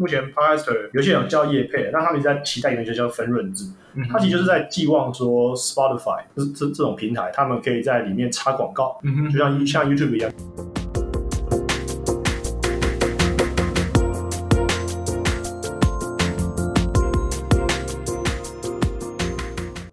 [0.00, 3.70] 目前 Podcaster 有些人有叫业配，但他们一直在期待一个就叫分润制，
[4.10, 8.98] 他其实就是在寄望说 Spotify 这这这种平台，他们可以在里面插广告，
[9.30, 10.32] 就像像 YouTube 一样。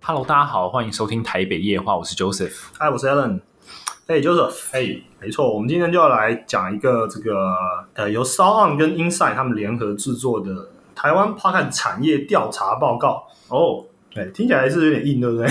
[0.01, 2.69] Hello，大家好，欢迎收听台北夜话，我是 Joseph。
[2.79, 3.07] 嗨，我是
[4.07, 7.53] 哎，Joseph，哎，没错，我们今天就要来讲一个这个
[7.93, 13.27] 呃，由 s o u n 跟 Inside 他们联合制作的台湾 Podcast 产业调查报告。
[13.49, 13.83] 哦，
[14.17, 15.47] 对，听起来是有点硬，对不对？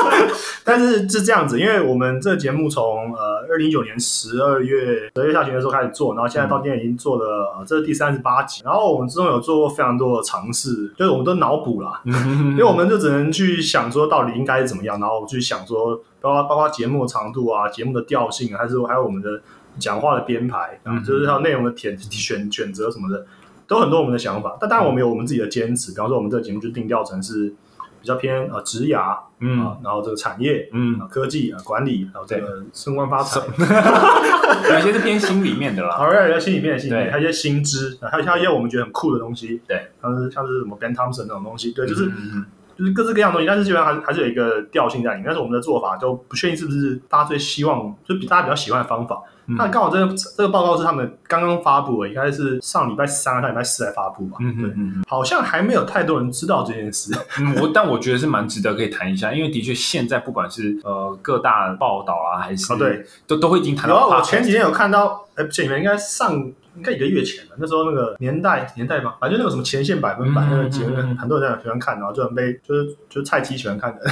[0.64, 12.12] 但是是这样子，因为我们这个节目从呃二零一九年十二月十二月下旬的时候开始做，然后现在到今天已经做了、呃、这是第三十八集，然后我们之中有做过非常多的尝试，就是我们都脑补啦，因
[12.52, 19.40] 因为我们就只能去想说到底应该是怎么样，然后去想说包括包括节目的长度啊、节目的调性啊，还是还有我们的
[19.78, 23.26] 讲话的编排啊，嗯就是还有内容的选选选择什么的，
[23.66, 24.56] 都很多我们的想法。
[24.60, 27.54] 但当然我们有我们自己的坚持，比方说我们这个节目就定调成是
[28.00, 33.40] 比较偏呃职涯啊，嗯然后这个产业嗯，啊、科技啊、管理，还有这个升官发财，
[34.74, 35.96] 有些是偏心里面的啦。
[35.96, 37.10] 好，有些心里面的心里面，对。
[37.12, 42.06] 还有一些薪资，还有还有一些我们觉得很酷的东西，对，像是像是什么 Ben Thompson 那种东西，对，就是。
[42.06, 42.44] 嗯
[42.78, 45.24] 就是各式各样的东西，但是基本上还是还是有一个调性在里面。
[45.26, 49.16] 但是我们的做法就不确定是不是大家最希望，就比大家比较喜欢的方法。
[49.50, 54.36] 嗯那刚好这个这个报告是他们刚刚发布的，应该是上礼拜三、上礼拜四才发布吧？
[54.40, 57.10] 嗯嗯嗯好像还没有太多人知道这件事。
[57.40, 64.18] 嗯，我但我觉得是蛮值得可以谈一下，因为的确现在不管是呃各大报道啊，还是哦对，都都会已经谈有啊，到 podcast。
[64.18, 67.56] 我前几天有看到，哎，不前几天应该上应该一个月前了。
[67.58, 74.04] 那时候那个年代年代吧，反正就那个什么前线百分百嗯那个节目很多人很喜欢看，然后就很被就是就是菜鸡喜欢看的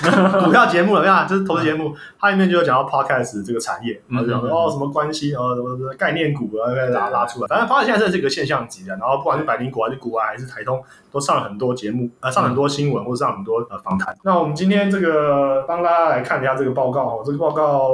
[0.44, 7.46] 股票节目了，呀，就是投资节目，它里面就有讲到 podcast 这个产业，然后讲哦什么关系哦什么什么概念股啊，拉拉出来。
[7.48, 14.16] 反正发现现在是这个现象级的，然后不管是百灵股还是股外还是台通，都上了很多节目，呃，上了很多新闻或者上了很多呃访谈。
[14.22, 17.88] 那我们今天这个帮大家来看一下这个报告哦，这个报告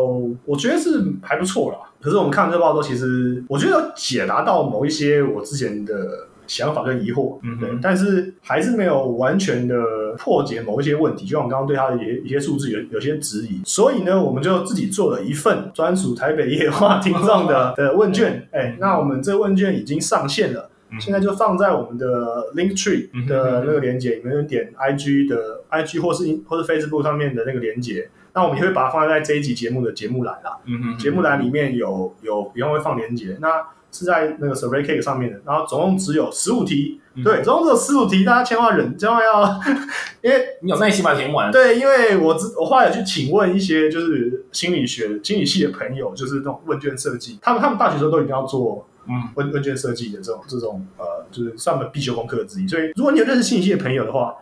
[0.44, 1.78] 我觉得是还不错啦。
[2.00, 7.60] 可是我们看这个报告，其实我觉得有解答到某一些我之前的想法跟疑惑，嗯哼。
[7.60, 9.76] 对，但是还是没有完全的
[10.18, 20.70] 破解某一些问题，就像我们刚刚对它的一一些数字有有些质疑，所以呢，我们就自己做了一份专属台北夜话听众的 的问卷，哎，那我们这问卷已经上线了。
[20.98, 30.58] 现在就放在我们的 Link Tree 的那个连接，你们就点 IG 的 IG 或是或是 Facebook 上面的那个连接，那我们也会把它放在这一集节目的节目栏啦。
[30.66, 33.48] 嗯哼节目栏里面有有，比方会放链接，那
[33.92, 39.60] 是在那个 Survey Cake 上面的，然后总共只有十五题，嗯对，总共只有十五题，大家千万忍，千万要，
[40.22, 41.50] 因为你有耐心把它填完。
[41.50, 52.68] 对，因为我知我后来有去请问一些就是心理学、心理系的朋友，就是那种问卷设计，他们他们大学时候都一定要做嗯问问卷设计的这种这种呃，就是算我们必修功课之一。
[52.68, 54.32] 所以如果你有认识心理系的朋友的话，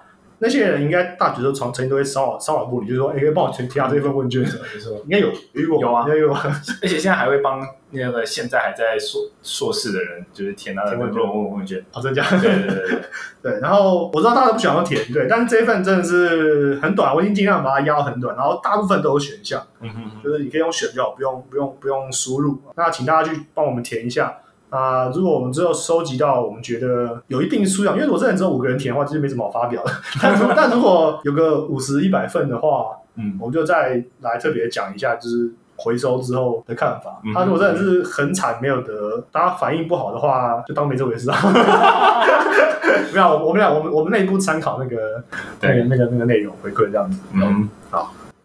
[0.40, 4.92] 那些人应该大学时候从曾经都会骚扰骚扰过你，就是说，哎、可以帮我填填下这份问卷，没错。
[5.04, 6.40] 应该有有遇过有啊应该有啊。
[6.82, 7.60] 而且现在还会帮
[7.90, 11.84] 那个现在还在硕硕士的人，就是填他的填问卷论文问卷。
[11.92, 12.24] 哦，真假？
[12.30, 13.00] 对对对对，
[13.42, 22.62] 对，然后我知道大家都不想要填，对，但是这一份真的是很短，我已经尽量把它压到很短，然后大部分都有选项，嗯哼哼，就是你可以用选就好，不用不用不用输入。
[22.76, 24.38] 那请大家去帮我们填一下。
[24.70, 29.90] 啊、如果我们之后收集到我们觉得有一定数量，因为我这人只有五个人填的话，其实没什么好发表的。
[30.20, 37.20] 但 如但如果有个五十一百份的话，嗯我们就再来特别讲一下，就是回收之后的看法。
[37.24, 41.38] 嗯他如果真的是很惨没有得，大家反应不好的话，就当没这回事啊。
[43.14, 45.24] 没有，我们俩我们我们内部参考那个
[45.62, 47.18] 那个那个那个内容回馈这样子。
[47.32, 47.68] 嗯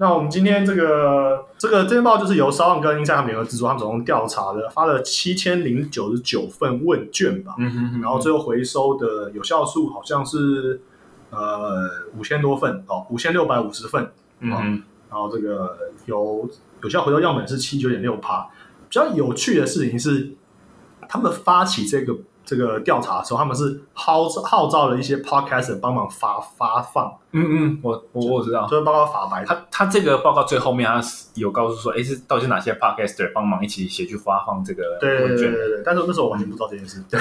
[0.03, 10.81] 那我们今天这个这个这篇报就是由烧望跟英赛他们联合制作，他们总共调查的发了七千零九十九份问卷吧，嗯哼哼，然后最后回收的有效数好像是
[11.30, 16.50] 呃五千多份哦，五千六百五十份，嗯哼然后这个有
[16.81, 18.41] 有效回收样本是七九点六趴。
[18.90, 20.34] 比较有趣的事情是，
[21.08, 22.14] 他们发起这个
[22.53, 28.67] 这个调查的时候，他们是号召号召了一些 podcaster 帮忙发发放，嗯嗯，我我我知道。
[28.67, 31.02] 就是包括法白，他他这个报告最后面，他
[31.35, 35.52] 有告诉说，哎，是到底是哪些 podcaster 帮忙一起协去发放这个对对问卷？
[35.52, 35.70] 对对。
[35.70, 37.20] 对，但是那时候我完全不知道这件事，对，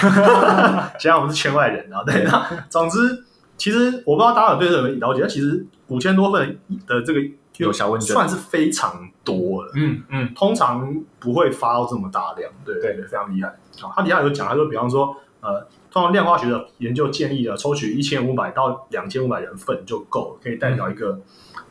[0.99, 3.25] 现在我们是圈外人，然后对，那 总之，
[3.57, 7.21] 其实我不知道大家有对这个了解，但其实五千多份的这个
[7.59, 8.13] 有效问卷。
[8.13, 9.73] 算是非常多了。
[9.75, 10.35] 嗯嗯。
[10.35, 12.95] 通常不会发到这么大量，对对。
[12.95, 13.55] 对，非常厉害。
[13.81, 21.21] 好，他底下有讲，他说，比方说，呃，通常量化学的研究建议啊抽取一千五百到两千五百人份就够了，可以代表一个、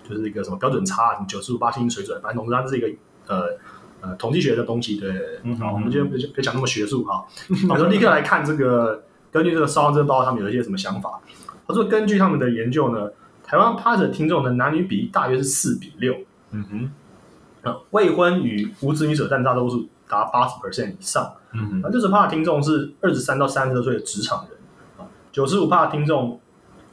[0.07, 2.87] 就是一个什么标准差，什么九十五八星水准，反正总之它是一个
[3.27, 3.45] 呃
[4.01, 5.13] 呃统计学的东西，对。
[5.43, 7.25] 嗯好，我们今天不不讲那么学术哈，
[7.69, 11.19] 我们就立刻来看这个根据这个《烧这个报》，他们有一些什么想法？
[11.67, 13.09] 他说，根据他们的研究呢，
[13.43, 16.13] 台湾 a r 听众的男女比例大约是四比六。
[16.51, 16.91] 嗯哼，
[17.61, 21.33] 呃，未婚与无子女者占大多数，达八十 percent 以上。
[21.53, 24.57] 嗯哼，啊，六十趴的听众是二十三到三十二岁的职场人，
[24.97, 26.39] 啊，九十五趴的听众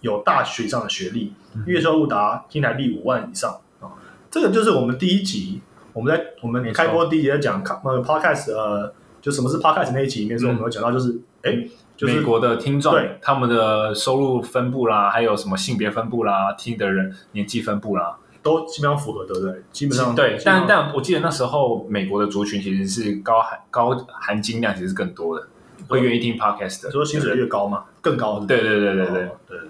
[0.01, 1.33] 有大学以上的学历，
[1.67, 3.61] 月收入达新台币五万以上。
[3.81, 3.91] 啊，
[4.31, 5.61] 这个就是我们第一集，
[5.93, 11.67] 我们在我们开播第一集在讲呃 podcast，呃，就什么是 podcast 那一集里面，是我们有讲到，就是哎、
[11.97, 12.93] 就是美国的听众
[13.23, 19.63] 他们的收入分布啦，还有什么性别分布啦，听的人年纪分布啦，都基本上符合，对不对？
[19.73, 25.47] 基本上对，但但我记得那时候美国的族群其实是高含高含金量其实是更多的，
[25.89, 26.89] 会愿意听 podcast 的。
[26.89, 29.69] 你说薪水越高嘛，更高是不是对对对对对哦对对对。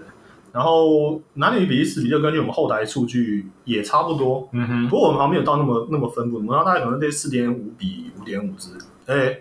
[0.51, 8.71] 然后男女比例四比六，根据我们后台数据也差不多，嗯哼，不过我们好像没有到那么那么分布，我们大概可能在四点五比五点五之，
[9.05, 9.39] 哎，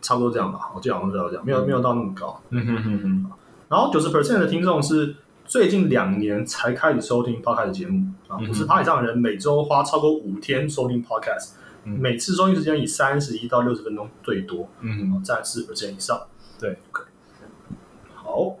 [0.00, 0.70] 差不多这样吧。
[0.74, 2.40] 我记得好像是这样，没有没有到那么高。
[2.48, 3.26] 嗯哼哼哼，
[3.68, 5.14] 然后九十 percent 的听众是
[5.50, 11.98] 最近两年才开始收听 podcast 节目啊，五十趴以上的人每周花超过五天收听 podcast，、嗯。
[11.98, 16.20] 每次收听时间以三十一到六十分钟最多，嗯哼，占四 percent 以上。
[16.60, 17.02] 对，OK，
[18.14, 18.58] 好。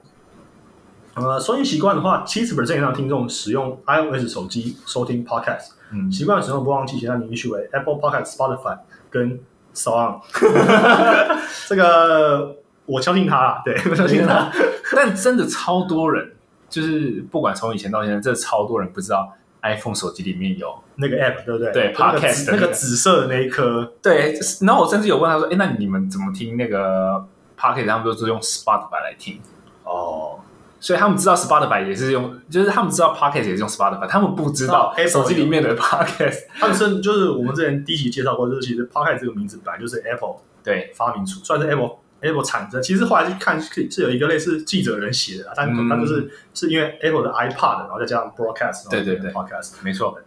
[1.14, 8.76] 呃，收听习惯的话，七十 percent 以上的听众使用 iOS 手机收听 podcast，嗯，习惯使用播放器，其他领域序为 Apple Podcast、Spotify
[9.08, 9.38] 跟
[9.72, 11.38] s o n
[11.68, 12.56] 这个
[12.86, 14.50] 我相信他啦，对，我相信他。
[14.96, 16.32] 但真的超多人，
[16.70, 19.30] 就是不管从以前到现在，这超多人不知道
[19.62, 21.72] iPhone 手机里面有那个 app 对不对？
[21.72, 27.26] 对 Podcast 的那个紫那个紫色的那一颗，对，然后我甚至有问他说：“哎，那你们怎么听那个
[27.58, 27.86] Pocket？
[27.86, 29.38] 他们都是用 Spotify 来听，
[29.84, 30.38] 哦，
[30.80, 36.44] 所以他们知道 Spotify 也是用，就是他们知道 Pocket 也是用 Spotify，他们不知道手机里面的 Podcast。
[36.58, 42.82] 他们是就是我们之前第一集介绍过，就是其实 Podcast 这个名字本来就是 Apple 对，发明出，算是 Apple Apple 产生。
[42.82, 50.18] 其实后来去看是是有一个类似记者人写的啦，但嗯他就是是因为 Apple 的 iPad，然后再加上 Broadcast，对对对 Podcast 没错，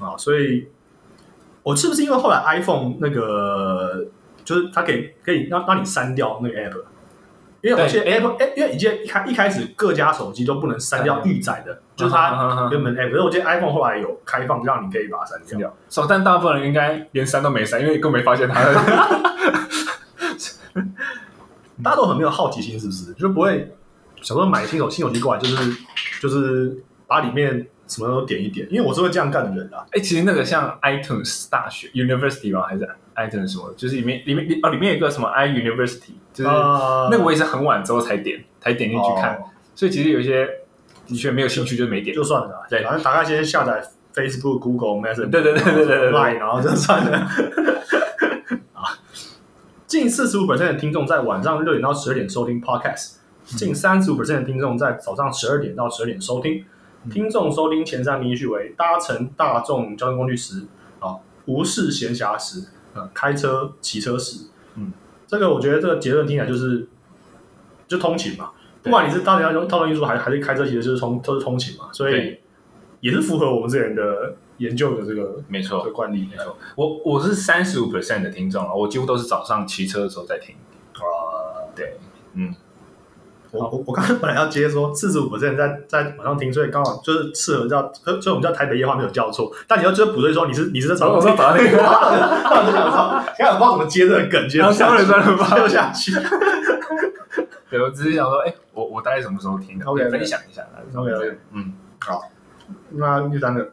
[0.00, 0.68] 啊，所以
[1.62, 4.06] 我是不是因为后来 iPhone 那个
[4.44, 6.82] 就是它可以可以让让你删掉那个 app，
[7.60, 15.58] 因为我记得 Apple 哎，因为以前一开一开始各家手机都不能删掉预载的，就是它它原本 app，可是我记得 iPhone 后来有开放让你可以把它删掉。
[15.58, 15.76] 掉。
[15.88, 18.74] 手，但大部分人应该连删都没删，因为更没发现它的。
[21.84, 23.12] 大家都很没有好奇心，是不是？
[23.12, 23.72] 就不会
[24.22, 25.76] 想说买新手新手机过来，就是
[26.20, 29.84] 就是把里面什么都点一点，因为我是会这样干的人啊。
[29.92, 39.44] 哎，其实那个像 iTunes 大学 University 吧，还是 iTunes 什么，就是里面里面哦，里面有一个什么 i University，就是啊那个我也是很晚之后才点，才点进去看，哦
[39.76, 40.48] 所以其实有一些
[41.06, 42.22] 的确没有兴趣就没点就。
[42.22, 43.84] 算了啊，对反正大概先下载
[44.14, 47.28] Facebook、Google、Messenger，对对对对对对然后就算了。
[49.94, 56.64] 啊，近四十五 percent 的听众在晚上六点到十二点收听 Podcast，近三十五 percent 的听众在早上十二点到十二点收听。
[57.12, 60.64] 听众收听前三名序为搭乘大众交通工具时
[60.98, 61.14] 啊，
[61.46, 64.46] 无事闲暇时，呃，开车、骑车时。
[64.74, 64.90] 嗯，
[65.28, 66.88] 这个我觉得这个结论听起来就是
[67.86, 68.50] 就通勤嘛，
[68.82, 72.38] 不管你是搭乘交通交通运输还还是开车，其实就是通都是通勤嘛，所以
[72.98, 76.28] 也是符合我们之前的研究的这个这没错个，惯例。
[76.30, 76.56] 没错。
[76.76, 80.54] 我我是三十五 percent 的听众了，我几乎都是早上骑车的时候在听。
[80.94, 81.98] 啊，对，
[82.34, 82.54] 嗯，
[83.50, 91.66] 我我我刚刚本来要接说四十五 percent 在在晚上听，所以刚好就是适合叫，所以我们叫台北夜话没有叫错，但你要就是补对说你是你是在早上听，早上听。
[91.74, 96.12] 我就想说，刚才我不知道怎么接这个梗， 接不下去，接不下去。
[97.68, 100.62] 对，我只是想说，哎，我我大概什么时候听的 OK，OK 分享一下。
[100.94, 101.72] OK，OK 嗯，
[102.90, 103.72] 那第三个，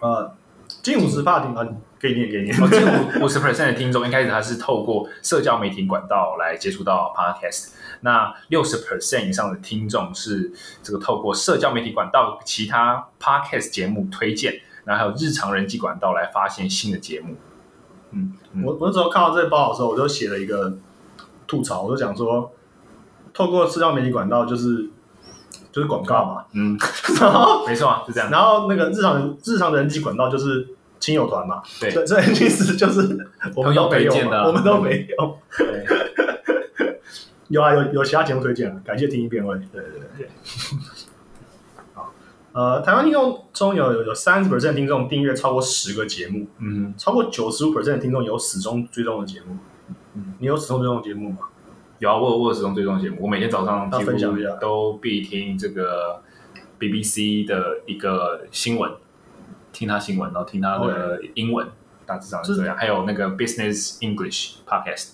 [0.00, 0.34] 呃，
[0.82, 1.66] 近五十趴听啊，
[2.00, 10.50] 给你念给你近五五十 percent 的听众，一开始他是透过社交媒体管道来接触到 podcast，那六十 percent 以上的听众是
[10.82, 17.36] 这个透过社交媒体管道其他 podcast 节目推荐，然后还有日常人际管道来发现新的节目。
[18.10, 18.64] 嗯，嗯。
[18.64, 20.76] 我我那时候看到这个报道的时候，我就写了一个
[21.46, 22.50] 吐槽，我就讲说，
[23.32, 24.90] 透过社交媒体管道就是
[25.72, 26.78] 就是广告嘛，嗯，
[27.20, 28.30] 然后没错啊，是这样。
[28.30, 30.68] 然后那个日常日常的人际管道就是
[31.00, 33.00] 亲友团嘛，对所以所以意思就是
[33.56, 34.12] 我们都没有
[34.46, 35.38] 我们都没有。
[35.58, 35.84] 对
[37.48, 39.54] 有啊，有有其他节目推荐啊，感谢听一遍会。
[39.72, 40.28] 对对对对。
[41.92, 42.12] 好，
[42.52, 49.58] 呃，台湾听众中有有有三十 percent 听众订阅超过十个节目，嗯，超过九十五 percent 的听众有始终追踪的节目。
[50.14, 51.38] 嗯，你有始终追踪的节目吗？
[52.02, 56.20] 有啊，我有我有始终追踪节目，我每天早上那几乎都必听这个
[56.76, 58.90] BBC 的一个新闻，
[59.72, 61.64] 听他新闻，然后听他的英文，
[62.04, 62.76] 大致上是这样。
[62.76, 65.10] 还有那个 Business English Podcast，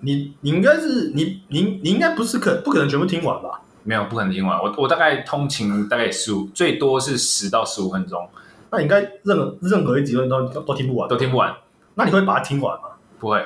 [0.00, 3.62] 你你应该是你你你应该不是可不可能全部听完吧？
[3.82, 8.28] 没有不可能听完，我我大概通勤大概十五，最多是十到十五分钟，
[8.70, 11.56] 那你应该任何任何一集都都都都听不完，都听不完，
[11.94, 12.90] 那你会把它听完吗？
[13.18, 13.42] 不会。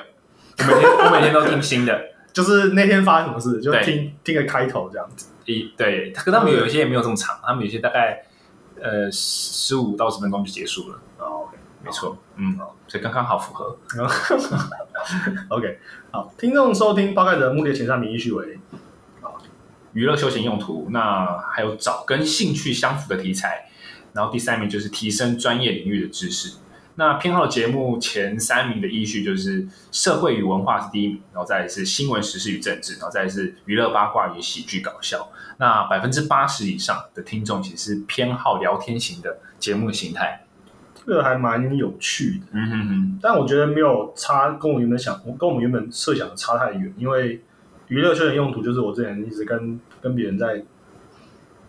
[0.57, 1.97] 我每天我每天都听新的，
[2.35, 5.27] 就是那天发生什么事，就对听听个开头这样子。
[5.45, 8.25] 一对，可他们有一些也没有这么长，他们有些大概
[8.81, 12.57] 呃十五到十分钟就结束了，哦，OK 没错，嗯，
[12.89, 13.77] 所以刚刚好符合。
[15.47, 15.79] OK，
[16.11, 18.59] 好，听众收听八盖的目的前三名依序为
[19.93, 23.69] 娱乐休闲用途，那还有找跟兴趣相符的题材，
[24.11, 26.57] 然后第三名就是提升专业领域的知识。
[26.95, 35.29] 那偏好节目前三名的依序就是社会与文化是第一名，然后再是新闻时事与政治，然后再是娱乐八卦与喜剧搞笑。
[35.57, 40.41] 那百分之八十以上的听众其实是偏好聊天型的节目形态。
[41.05, 46.91] 这个还蛮有趣的，嗯哼哼，但我觉得没有差，跟我原本想，跟我们原本设想的差太远。
[46.97, 47.43] 因为
[47.89, 50.63] 娱乐圈的用途就是我之前一直跟跟别人在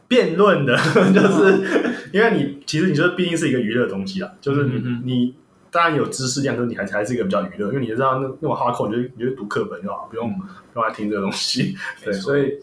[0.08, 0.76] 辩论的，
[1.12, 5.34] 就是因为你其实你就是毕竟是一个娱乐的东西啦，就是你、你
[5.70, 10.28] 当然有知识量，就是你还还是一个比较娱乐，因为你知道那那种哈扣，你就你就读课本就好，不用、
[10.74, 11.76] 用来听这个东西。
[12.04, 12.58] 对，所以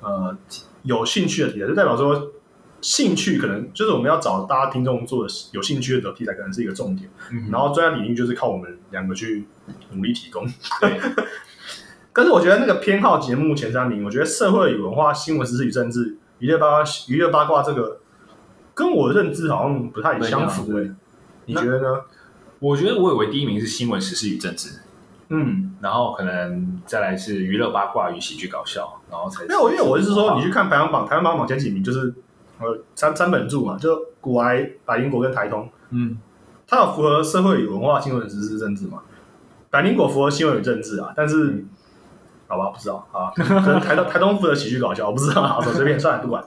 [0.00, 0.36] 呃，
[0.82, 2.32] 有兴趣的题材就代表说。
[2.86, 7.08] 兴趣可能就是我们要找大家听众做的有兴趣的题材，可能是一个重点。
[7.32, 9.46] 嗯然后专业领域就是靠我们两个去
[9.92, 10.46] 努力提供。
[10.82, 11.00] 对，
[12.12, 18.00] 但是我觉得那个偏好节目前三名，我觉得社会与文化、新闻时事与政治、娱乐八卦、娱乐八卦这个，
[18.74, 20.94] 跟我的认知好像不太相符不一诶、
[21.46, 22.02] 你觉得呢？
[22.58, 24.80] 我觉得我以为第一名是新闻时事与政治，
[25.30, 32.12] 嗯，然后可能再来是娱乐八卦与喜剧搞笑，然后才没有，因为我是说，你去看排行榜，排行榜前几名就是
[32.58, 36.18] 呃三三本柱嘛，就古埃、百灵果跟台通，嗯
[36.66, 39.00] 它有符合社会与文化、新闻时事政治嘛？
[39.70, 41.64] 百灵果符合新闻与政治啊，但是。
[42.46, 46.44] 好吧，不知道啊，可能台东 台东负责喜剧搞笑，我不知道，好，随便算了，不管。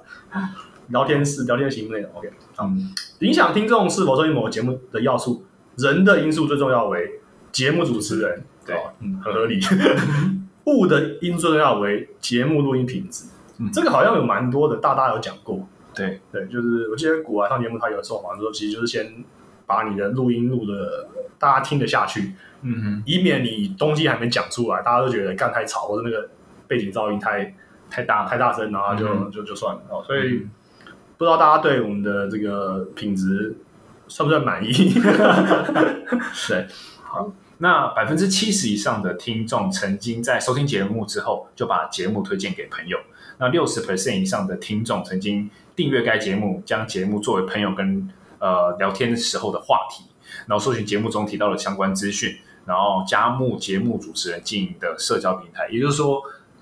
[0.89, 2.31] 聊天室聊天型内容，OK。
[2.61, 5.43] 嗯影响听众是否收听某个节目的要素，
[5.75, 7.19] 人的因素最重要为
[7.51, 9.59] 节目主持人，对哦嗯，很合理。
[10.65, 13.25] 物的因素最重要为节目录音品质，
[13.59, 15.67] 嗯这个好像有蛮多的大大有讲过。
[15.93, 19.11] 对，对，就是我记得古玩上节目他有说好像说，其实就是先
[19.67, 21.07] 把你的录音录的
[21.37, 22.33] 大家听得下去，
[22.63, 26.27] 嗯哼，以免你东西还没讲出来，大家都觉得干太吵，或者那个
[26.67, 27.53] 背景噪音太
[27.89, 29.81] 太大，太大声，然后就、嗯就就算了。
[29.89, 30.47] 哦，所以
[31.17, 33.55] 不知道大家对我们的这个品质
[34.07, 34.71] 算不算满意？
[36.47, 36.67] 对，
[37.59, 42.97] 那百分之七十以上的听众曾经在收听节目之后就把节目推荐给朋友，
[43.39, 48.09] 那六十 percent 以上的听众曾经订阅该节目，将节目作为朋友跟
[48.39, 50.05] 呃聊天时候的话题，
[50.45, 55.67] 然后搜寻节目中提到的相关资讯，然后加入节目主持人经营的社交平台。
[55.69, 56.21] 也就是说，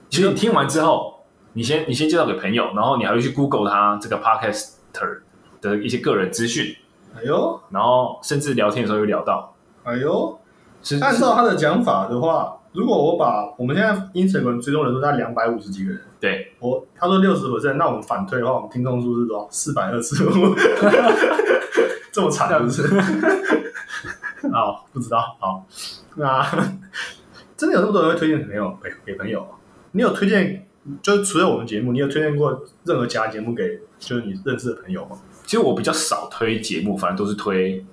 [0.09, 5.21] 其实你听完之后，你先你先介绍给朋友，然后你还会去 Google 他这个 podcaster
[5.61, 6.75] 的一些个人资讯，
[7.15, 9.55] 哎呦，然后甚至聊天的时候又聊到。
[9.83, 10.39] 哎呦，
[10.83, 10.97] 是。
[10.99, 19.47] 按照他的讲法的话，如果我把我们现在 Instagram 追踪人数在两百五十几个人，对，我他说六十 percent，那我们反推的话，我们听众数是多少？
[19.49, 20.31] 四百二十五，
[22.11, 22.87] 这么惨是不是？
[24.51, 25.35] 好，不知道。
[25.39, 25.65] 好，
[26.15, 26.45] 那
[27.57, 29.47] 真的有那么多人会推荐朋友给给朋友？
[29.91, 30.67] 你有推荐？
[31.01, 35.17] 就是除了我们节目，你有推荐过任何其他节目给就是你认识的朋友吗？
[35.43, 37.83] 其实我比较少推节目，反正都是推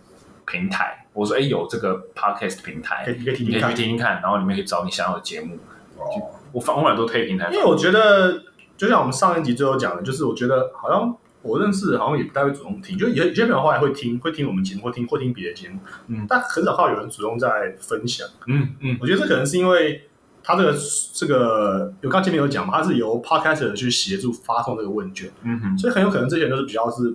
[0.44, 1.01] 平台。
[1.12, 3.74] 我说，哎，有这个 podcast 平台可，以，你可以听你可以去听看。
[3.74, 5.56] 听听看，然后里面可以找你想要的节目。
[5.98, 6.04] 哦
[6.52, 8.42] 我反过来都推平台，因为我觉得，
[8.76, 15.78] 就像我们上一集最后讲的，就是我觉得好像我认识的好像也不太会主动听，就有有些朋友后来会听，会听我们节目，会听会听别的节目，
[16.08, 18.28] 嗯但很少看到有人主动在分享。
[18.48, 20.02] 嗯嗯，我觉得这可能是因为
[20.44, 20.76] 他这个
[21.14, 27.14] 这个，有刚前面有讲嘛，他是由 podcaster 去协助发送这个问卷，嗯哼，所以很有可能这些人都是比较是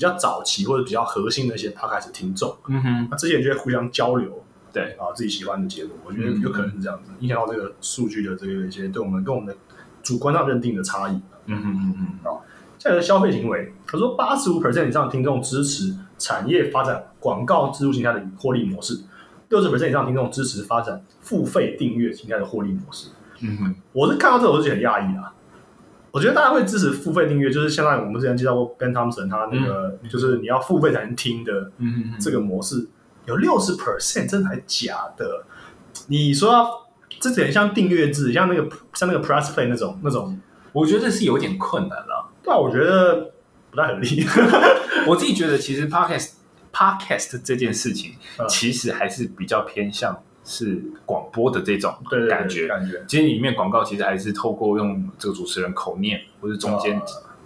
[0.00, 4.42] 比较早期或者比较核心的一些 podcast 听众，嗯哼，那这些人就会互相交流，
[4.72, 9.54] 对啊，自己喜欢的节目，我觉得嗯有可能是这样子，影响到这个数据的这个一些对我们跟我们的
[10.02, 11.20] 主观上认定的差异。
[11.44, 12.38] 嗯哼嗯哼，
[12.78, 18.98] 再来是消费行为，他说八十五 percent 以上的听众支持产业发展广告植入形态的获利模式，
[19.50, 23.10] 六十 percent 以上的听众支持发展付费订阅形态的获利模式。
[23.40, 25.34] 嗯哼，我是看到这个我是觉得很讶异啊。
[26.12, 31.70] 我觉得大家会支持付费订阅，就是相当于我们之前介绍过 Ben Thompson 他那个，就是你要付费才能听的
[32.20, 32.88] 这个模式，
[33.26, 35.44] 有六十 percent，真的还假的？
[36.08, 36.68] 你说要
[37.20, 40.40] 这点像订阅制，像那个像那个 Plus Play 那种那种，
[40.72, 42.30] 我觉得是有点困难了。
[42.42, 43.32] 对啊，我觉得
[43.70, 44.26] 不太合理。
[45.06, 46.32] 我自己觉得，其实 podcast
[46.72, 52.66] podcast 这件事情嗯，其实还是比较偏向是广播的这种对对对感觉。
[52.66, 53.04] 感觉。
[53.06, 57.02] 其实里面广告其实还是透过用这个主持人口念，或是中间哦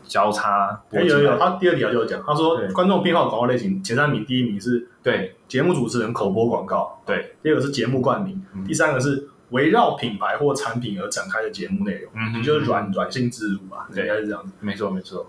[0.07, 1.39] 交叉有有，进来。
[1.39, 14.53] 他第二条就有讲，他说观众编号的广告类型前三名，第一名是对节目主持人口播广告，对，第二个是节目冠名，嗯第三个是围绕品牌或产品而展开的节目内容，嗯哼就是软软性植入吧，对应该是这样子。
[14.61, 15.27] 没错没错。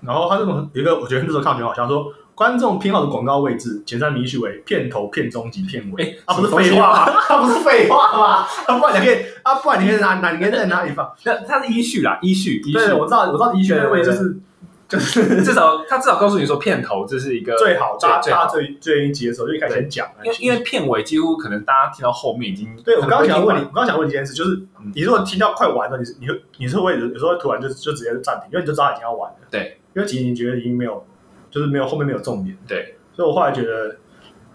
[0.00, 6.02] 然后他这种有一个，我觉得那时候看觉得好笑，说观众偏好的广告位置前三名序为片头、片中及片尾。
[6.02, 7.12] 哎啊，不是废话吗？
[7.26, 8.46] 他 不是废话吗？
[8.66, 11.10] 啊，不然你可以啊，不然你可以哪哪，你可以在哪里放？
[11.24, 12.72] 那它是依序啦，依序依序。
[12.72, 14.36] 对，我知道，我知道，的确对对对那位就是
[14.86, 20.06] 就是至少他至少告诉你说片头这是一个最好，大最最好家最最愿意接受，就一开始先讲。
[20.22, 29.36] 因为因为片尾几乎可能大家听到后面已经对我刚刚想问你，你，我刚刚想问你一件事，就是嗯你如果听到快完了，你是你会你是会有有时候突然就就直接暂停，因为你就知道已经要完了。
[29.50, 31.04] 对，因为其实你觉得已经没有，
[31.54, 33.96] 就是没有后面没有重点，对，所以我后来觉得，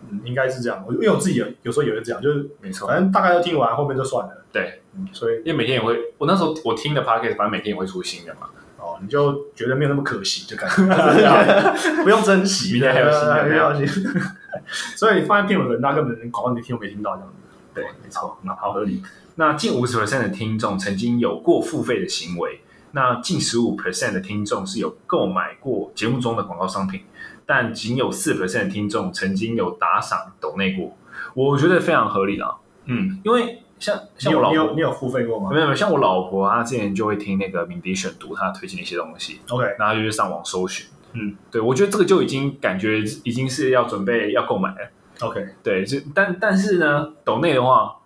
[0.09, 0.83] 嗯，应该是这样。
[0.85, 4.45] 我因为我自己有有时候也会这样，就是没错，反正大概都听完，后面就算了。
[4.51, 14.09] 对，嗯，所以因为每天也会，我那时候我听的 podcast，反正每天也会出新的嘛，哦，你就觉得没有那么可惜， 就感觉不用珍惜，明天还有新的还有新的。
[14.97, 17.35] 所以你放在片尾，可能大家根本连广告没听都没听到这样子。
[17.73, 18.37] 对，没错。
[18.41, 19.01] 那好合理。
[19.35, 22.59] 那近五十 percent 的听众曾经有过付费的行为，
[22.91, 27.01] 那近十五 percent 的听众是有购买过节目中的广告商品，
[27.46, 30.98] 但仅有四 percent 的听众曾经有打赏抖内过，
[31.34, 32.58] 我觉得非常合理啦。
[32.86, 40.88] 嗯，因为像像我老你有你，有付费过吗没有没有，像我老婆她之前就会听那个敏迪选读，她推荐的一些东西，？OK，然后她就去上网搜寻。
[41.13, 44.89] 嗯，对我觉得这个就已经感觉已经是要准备要购买了。
[45.22, 47.98] OK，对，就但但是呢，抖内的话，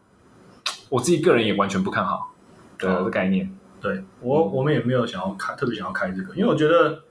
[0.90, 2.34] 我自己个人也完全不看好
[2.80, 3.54] 的哦的概念。
[3.84, 7.02] 对我我们也没有想要开特别想要开这个，因为我觉得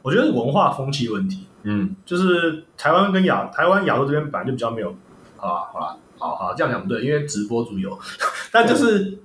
[0.00, 4.94] 我觉得是文化风气问题，嗯，就是台湾跟亚台湾亚洲这边本来就比较没有，
[5.36, 7.98] 好啦好啦，好好这样讲不对，因为直播主有，
[8.52, 9.18] 但就是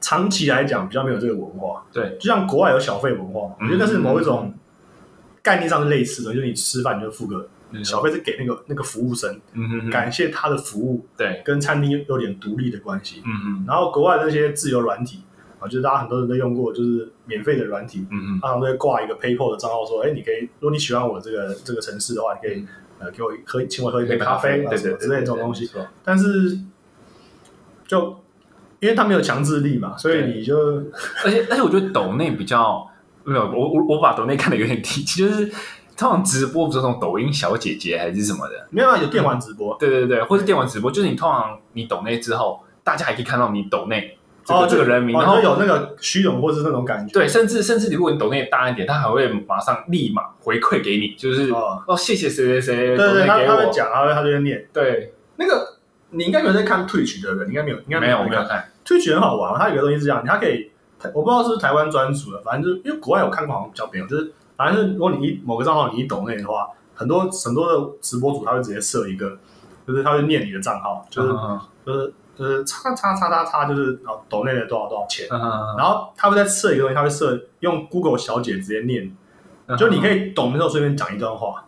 [0.00, 1.84] 长期来讲比较没有这个文化。
[1.92, 4.58] 对，就像国外有小费文化，我觉得那是某一种嗯
[5.42, 7.48] 概念上是类似的，就是你吃饭你就付个
[7.82, 13.22] 小费，是给那个那个服务生，嗯哼哼，感谢他的服务，对，跟餐厅有点独立的关系。
[13.24, 15.22] 嗯嗯，然后国外的那些自由软体
[15.58, 22.64] 啊，就是大家很多人都用过，就是免费的软体，嗯嗯，他常都会挂一个 PayPal 的账号，说，哎，你可以，如果你喜欢我这个这个城市的话，你可以
[22.98, 25.66] 呃给我喝，请我喝一杯咖啡啊对对对，什么之类这种东西。
[25.66, 26.60] 对，没错但是
[27.86, 28.16] 就
[28.80, 30.56] 因为他没有强制力嘛，所以你就
[31.24, 32.88] 而且而且我觉得抖内比较
[33.24, 35.46] 没有，我我我把抖内看的有点低，就是
[35.96, 39.76] 通常直播不是那种抖音小姐姐还是什么的，没有啊有电玩直播。
[39.80, 44.17] 对对对，或是电玩直播，就是你通常你抖内之后，大家还可以看到你抖内
[44.48, 47.12] 这个、哦，这个人名，哦然后就有那个虚荣或是那种感觉。
[47.12, 55.74] 对，甚至甚至如果你抖内大一点，他还会马上立马回馈给你，就是哦哦谢谢谁谁谁对对，他他会讲，他会他就会念对，那个。
[56.10, 60.70] 你应该没有在看 Twitch 的人，应该没有，应该没有没有看，Twitch 很好玩，它有个东西是这样，它可以，
[61.12, 69.36] 我不知道是不是台湾专属的，反正就是因为国外有看过，好像比较没有，就是反正是如果你一某个账号你一抖内的话，很多很多的直播主他会直接设一个，
[69.86, 75.26] 就是他会念你的账号，就是、嗯就是就是叉叉叉叉叉，就是然后抖内了多少多少钱，
[75.76, 79.10] 然后他会再设一个东西，他会设用 Google 小姐直接念，
[79.76, 81.64] 就你可以，以懂的时候随便讲一段话，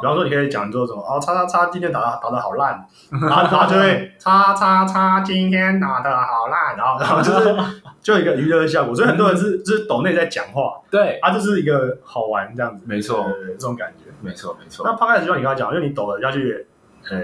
[0.00, 7.56] 比方说你可以讲说什么哦，叉叉叉今天打的打的 好烂，然后他就会叉叉叉今天打的好烂，然后然后就是
[8.02, 13.26] 就有一个娱乐的效果，所以很多人是就是抖内在讲话，对，啊，就是一个好玩这样子，没错。
[13.52, 14.10] 这种感觉。
[14.20, 14.86] 没错没错。
[14.86, 16.64] 那，刚开始就像你刚刚讲，因为你抖了下去，
[17.10, 17.18] 呃，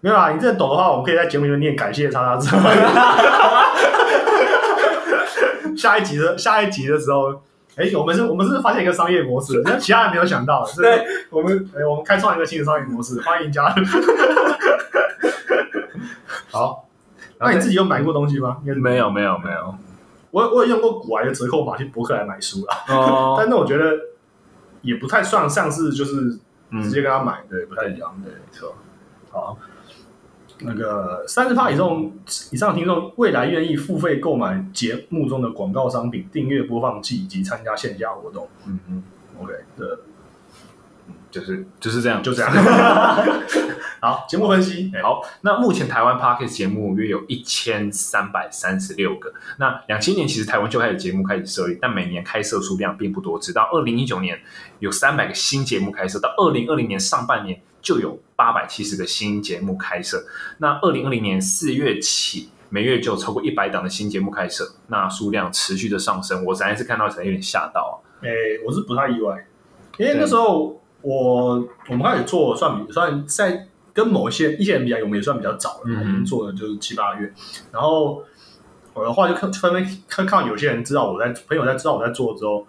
[0.00, 3.66] 没有啊，你真的懂的话，我们可以在节目里面念感谢叉叉叉。
[5.76, 7.32] 下一集的下一集的时候，
[7.76, 10.80] 哎，我们是我们是发现一个商业模式，那其他人没有想到的，是？
[10.82, 13.84] 对，我们哎我们开创一个新的商业模式，欢迎加入。
[16.50, 16.88] 好，
[17.38, 18.58] 那你自己有买过东西吗？
[18.64, 19.74] 应该没有没有没有，
[20.30, 23.92] 我我有用过古玩的折扣码去博客来买书啦，哦， 但那我觉得
[24.82, 28.32] 也不太算像是就是直嗯，接跟他买，对，不太一样，对。
[28.32, 28.74] 没错，
[29.30, 29.56] 好，
[30.60, 32.10] 那个三十趴以上
[32.50, 38.48] 以上听众未来愿意付费购买节目中的广告商品、订阅播放器以及参加线下活动。
[38.66, 39.02] 嗯嗯
[39.40, 40.00] ，OK，的
[41.38, 42.52] 就是就是这样，就这样。
[44.00, 49.32] 好，节目分析，哎好，那目前台湾 Podcast 节目约有一千三百三十六个。
[49.58, 53.38] 那两千年其实台湾就开始节目开始设立，但每年开设数量并不多。
[53.40, 54.40] 直到二零一九年
[54.78, 60.24] 有三百个新节目开设，到二零二零年上半年就有八百七十个新节目开设。
[60.58, 66.44] 那二零二零年四月起，每月就有超过一百档的新节目开设，那数量持续的上升。
[66.44, 68.22] 我实在是看到才有点吓到啊。
[68.22, 68.30] 哎，
[68.64, 69.44] 我是不太意外，
[69.96, 71.54] 因为那时候我
[71.88, 77.32] 我们开始做算比算在跟某一些一些人比较，我们也算比较早了，嗯我们做了就是七八个月。
[77.72, 78.22] 然后
[78.94, 82.66] 我的话就看分分看看有些人知道我在朋友在知道我在做之后，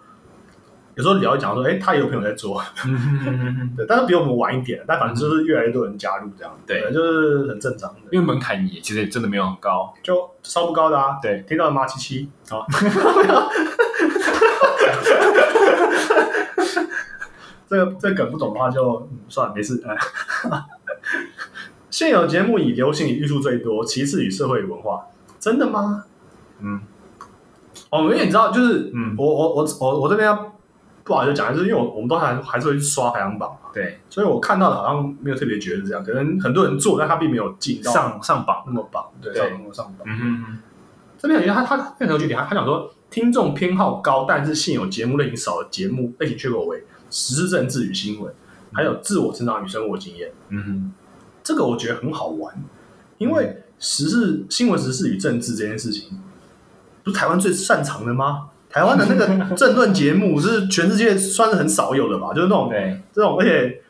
[0.96, 9.94] 有时候聊一讲说，哎，他也有朋友在做，嗯对，但是比我们晚一点，但反正就是越来越多人加入这样，对就是很正常的，因为门槛也其实也真的没有很高。
[10.02, 11.18] 就稍不高的啊。
[11.22, 11.86] 对，听到了吗？
[11.86, 12.66] 七七啊，
[17.70, 19.82] 这个这个梗不懂的话就、嗯、算了，没事。
[19.86, 19.96] 哎
[21.90, 25.06] 现有节目以流行语艺术最多，其次与社会文化，
[25.40, 26.04] 真的吗？
[26.60, 26.80] 嗯
[27.90, 30.52] 哦，因为你知道，就是嗯，我我我我我这边要
[31.02, 38.62] 不好意思讲，就是因为我我们都还还是会去刷排行榜嘛，对，所以我看到的好像没有特别觉得是这样，可能很多人做，但他并没有进到上上榜。
[38.66, 40.06] 那么榜，对，上那么上榜。
[40.06, 40.58] 嗯嗯嗯，
[41.18, 48.32] 这边有一个他他他很有趣点，他他讲说听众偏好高，但是现有节目类型少的节目类型缺口为时事政治与新闻，
[48.72, 50.30] 还有自我成长与生活经验。
[50.48, 50.92] 嗯哼，
[51.42, 52.54] 这个我觉得很好玩，
[53.18, 56.20] 因为时事新闻时事与政治这件事情，
[57.02, 58.48] 不是台湾最擅长的吗？
[58.68, 63.82] 台湾的那个 政论节目是全世界算是很少有的吧，就是那种对，这种，而且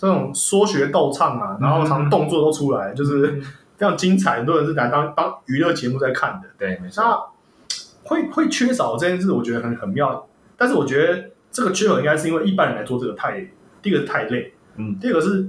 [0.00, 3.40] 这种说学逗唱啊，然后常动作都出来，就是
[3.76, 6.48] 非常精彩，很多人是来当当娱乐节目在看的。
[6.58, 7.04] 对，没错。
[7.04, 7.34] 那
[8.02, 10.26] 会会缺少这件事，我觉得很很妙。
[10.56, 13.40] 但是我觉得这个缺口应该是因为一般人来做这个太，
[13.80, 15.46] 第一个是太累，嗯，第二个是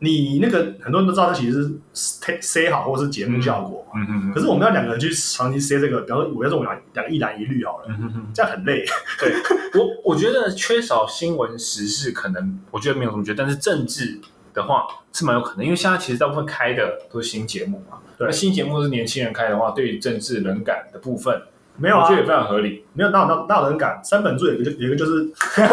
[0.00, 4.00] 你那个很多人都知道，这其实是 say say 好或是节目效果嘛。
[4.00, 7.88] 嗯嗯嗯，可是我们要两个人去长期 say 这个，比方说我要说我们两两个一蓝一绿好了，
[8.34, 8.84] 这样很累。
[9.18, 9.32] 对
[9.80, 14.20] 我我觉得缺少新闻时事，可能我觉得没有什么觉得，但是政治
[14.52, 17.98] 的话是蛮有可能，因为现在其实大部分开的都是新节目嘛。
[18.18, 21.40] 对那新节目是年轻人开的话，对于政治冷感的部分，
[21.76, 22.84] 没有啊我觉，得也非常合理。
[22.92, 24.00] 没有哪有哪哪有人敢？
[24.04, 25.66] 三本柱有一个就有一个就是 哎，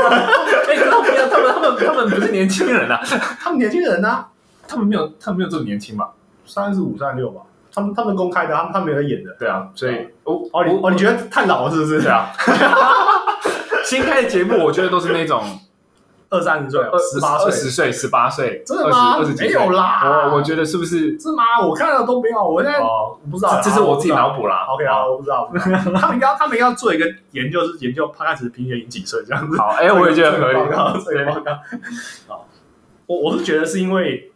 [0.90, 3.02] 他们他们他们他们不是年轻人啊，
[3.40, 4.28] 他们年轻人啊，
[4.68, 6.08] 他们没有他们没有这么年轻嘛？
[6.46, 7.42] 三十五、三十六吧，
[7.74, 9.32] 他们他们公开的，他们他们没有在演的。
[9.40, 12.02] 对啊，所以哦哦，你哦，你觉得太老了是不是？
[12.02, 12.32] 对啊，
[13.86, 15.44] 新开的节目我觉得都是那种
[16.30, 21.20] 二三十岁，十八岁，二十岁、十八岁，真的吗二十几岁没有啦我我觉得是不是？
[21.20, 21.44] 是吗？
[21.66, 24.20] 我看到都没有，我现在哦，不知道，这这是我自己拿。
[24.20, 24.66] 脑补啦。
[24.70, 25.52] OK 啊，我不知道，
[26.00, 29.58] 他们要他们要做一个研究，是研究他开始平均几岁这样子。
[29.58, 30.60] 好，哎，我也觉得很合理。
[33.08, 34.32] 我我是觉得是因为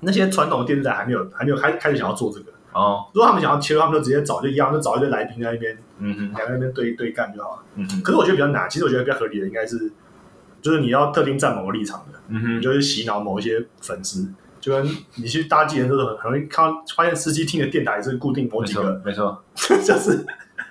[0.00, 2.52] 那些传统的电视台还没有还没有开开始想要做这个。
[2.72, 7.58] 哦，如果他们想要切入，他们就直接找就一样，就找一堆来宾在那边，嗯哼，两个在那边对对干就好了。
[7.74, 9.92] 嗯哼，可是我觉得比较难，其实我觉得比较合理的应该是，
[10.62, 19.44] 就是你要特定站某个立场的，你嗯哼，就是洗脑某一些粉丝，就跟你去搭计程车的时候，很容易看到发现司机听的电台是固定某没错几个，，没错，
[19.84, 20.24] 就是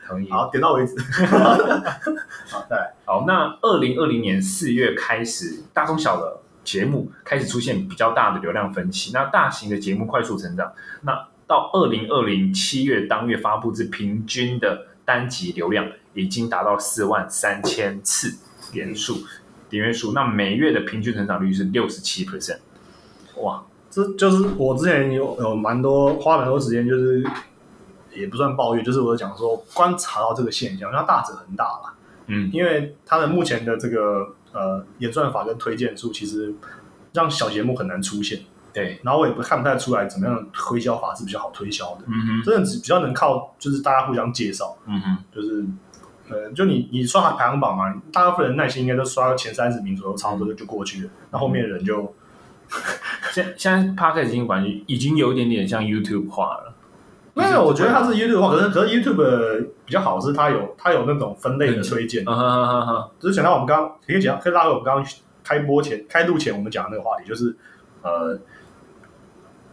[0.08, 0.30] 同意。
[0.30, 0.95] 好点到为止。
[1.27, 18.38] 好，再来，好，那二零二零年四月开始，大中小的节目开始出现比较大的流量分歧，那大型的节目快速成长，那到二零二零七月当月发布至平均的单集流量已经达到四万三千次
[18.71, 19.17] 点数
[19.72, 22.60] 点阅数，那每月的平均成长率是六十七 percent，
[23.42, 27.26] 哇，这就是我之前有有蛮多花蛮多时间，就是
[28.14, 31.94] 也不算抱怨，就是我讲说观察到这个现象，它大者很大啦。
[32.28, 36.54] 嗯因为它的目前的这个呃演算法跟推荐数，其实
[37.14, 38.42] 让小节目很难出现。
[38.74, 45.66] 对，然后我也不看不太出来怎么样的推销法是比较好推销的，嗯哼，真的只比较能靠就是大家互相介绍，嗯哼，就是
[46.32, 52.13] 呃就你你刷排行榜嘛，大部分人耐心应该都刷到前三十名左右，差不多就就过去了，那后面的人就
[53.34, 56.74] 现现在 p o d c a s t 已经管已经有一点点像 YouTube 化了，
[57.34, 65.06] 没有，我觉得它是 YouTube 化，可是可是 YouTube 比较好是它有它有那种分类的推荐，嗯哼哼哼哼，就是想到我们刚可以讲，可以拉回我们刚刚
[65.44, 67.56] 开播前开录前我们讲的那个话题，就是
[68.04, 68.39] 呃，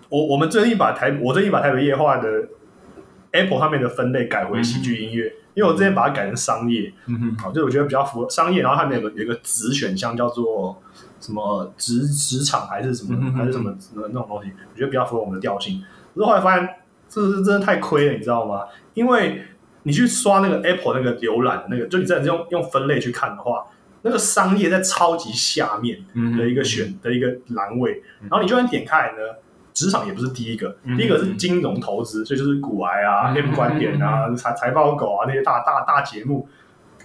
[0.09, 2.29] 我我们最近把台我最近把台北夜话的
[3.33, 10.81] Apple 上面的分类改回喜剧音乐，因为我之前把它改成商业，嗯哼，好，就我觉得比较符合商业，然后它里面有个有一个子选项叫做
[11.21, 15.83] 什么职职场还是什么还是什么什么那种东西，我觉得比较符合我们的调性。
[16.15, 16.69] 可是后来发现
[17.09, 18.65] 这是真的太亏了，你知道吗？
[18.95, 19.43] 因为
[19.85, 23.67] 你去刷那个 Apple 那个浏览那个，就你真的是用用分类去看的话，
[24.03, 26.05] 那个商业在超级下面
[26.37, 29.19] 的一个选的一个栏位，然后你就算点开来呢，
[29.79, 36.49] 职场也不是第一个，嗯第一个是金融投资，所以就是股癌啊、嗯 M 观点啊、财财报狗啊那些大大大节目。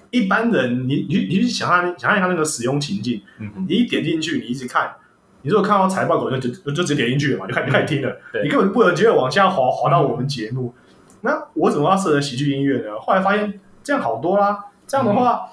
[0.10, 3.22] 一般人，你你你去想象想象一下那个使用情境，
[3.68, 4.92] 你一点进去，你一直看，
[5.44, 10.74] 你如果看到财报狗就就就就直接点进去了嘛，就开始就开始听了，你根本不能接着往下滑滑到我们节目。
[11.22, 13.00] 那我怎么要设成喜剧音乐呢？
[13.00, 14.66] 后来发现这样好多啦。
[14.88, 15.48] 这样的话，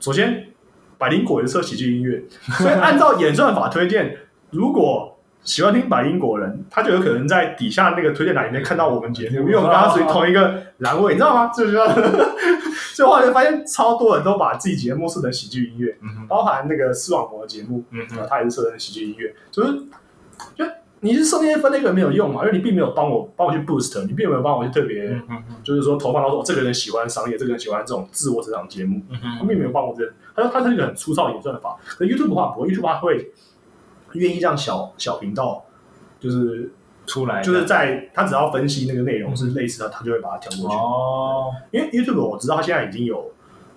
[0.00, 0.48] 首先
[0.96, 2.24] 百灵果也设喜剧音乐，
[2.58, 4.16] 所以按照演算法推荐，
[4.50, 5.13] 如果
[5.44, 11.50] 喜欢听白英国人，他就有可能在底下那个推荐栏里面看到我们节目，因为我们跟他属于同一个栏位，你知道吗？
[11.54, 11.78] 这 就
[12.94, 19.72] 所以后来就发现超多人都把自己节目设成喜剧音乐，嗯哼，包含那个视网膜的节目，嗯呃，它也是设成喜剧音乐，就是
[20.54, 20.64] 就
[21.00, 31.76] 你是设那些分类没有用嘛，因为你并没有帮我帮我去 boost，你并没有帮我去特别，嗯，就是说投放到说、我这个人喜欢商业，这个人喜欢这种自我成长节目，嗯他哼，并没有帮我这，他他是一个很粗糙的演算法。
[31.84, 33.30] 可 YouTube 的话不会，YouTube 它会
[34.18, 35.64] 愿意让小小频道，
[36.18, 36.72] 就是
[37.06, 40.76] 出来就是在他只要分析那个内容是类似的，他就会把它调过去。
[40.76, 43.32] 哦，因为 YouTube 我知道他现在已经有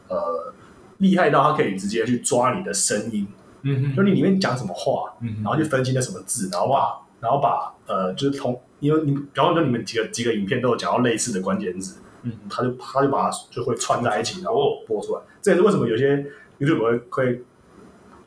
[0.08, 0.54] 呃
[1.00, 3.28] 厉害到他可以直接去抓你的声音，
[3.64, 3.96] 嗯哼。
[3.96, 15.22] 就你里面讲什么话，嗯然后去分析那什么字，然后把然后把呃就是同因为你比方说你们几个几个影片都有讲到类似的关键字，嗯他就他就把它就会串在一起，然后播出来。
[15.42, 16.26] 这也是为什么有些
[16.60, 17.44] YouTube 会会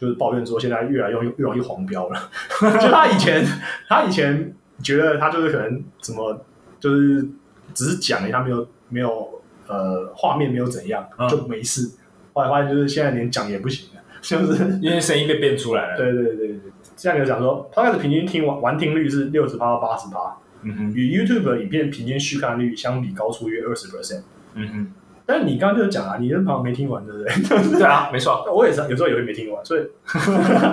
[0.01, 2.31] 就是抱怨说现在越来越容易越容易黄标了。
[2.81, 3.45] 就他以前
[3.89, 6.45] 他以前觉得他就是可能怎么
[6.79, 7.29] 就是
[7.75, 11.91] 只是讲一下没有没有呃画面没有怎样嗯就没事，
[12.33, 16.61] 后来发现就是现在连讲也不行了，就是因为声音被变出来了，，对对对对，
[16.97, 24.23] 这样有讲说，他开始平均听完完听率是六十八到八十八，嗯哼，与 YouTube 的影片平均续看率相比高出约二十 percent。
[24.55, 24.93] 嗯哼，
[25.31, 27.79] 但是你刚刚就是讲啊，你的朋友没听完，对不对？
[27.79, 29.83] 对啊，没错， 我也是，有时候也会没听完，所以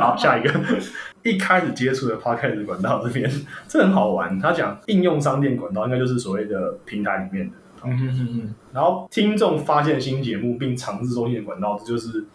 [0.01, 0.51] 好下一个，
[1.21, 3.31] 一开始接触的 Podcast 管道这边，
[3.67, 4.39] 这很好玩。
[4.39, 7.53] 他讲应用商店管道，应该就是所谓的平台里面的。
[7.83, 12.25] 嗯哼哼哼，然后听众发现新节目并尝试收听的管道，这就是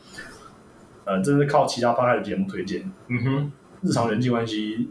[1.04, 2.88] 呃，这是靠其他 Podcast 节目推荐。
[3.08, 4.88] 嗯哼，日常人际关系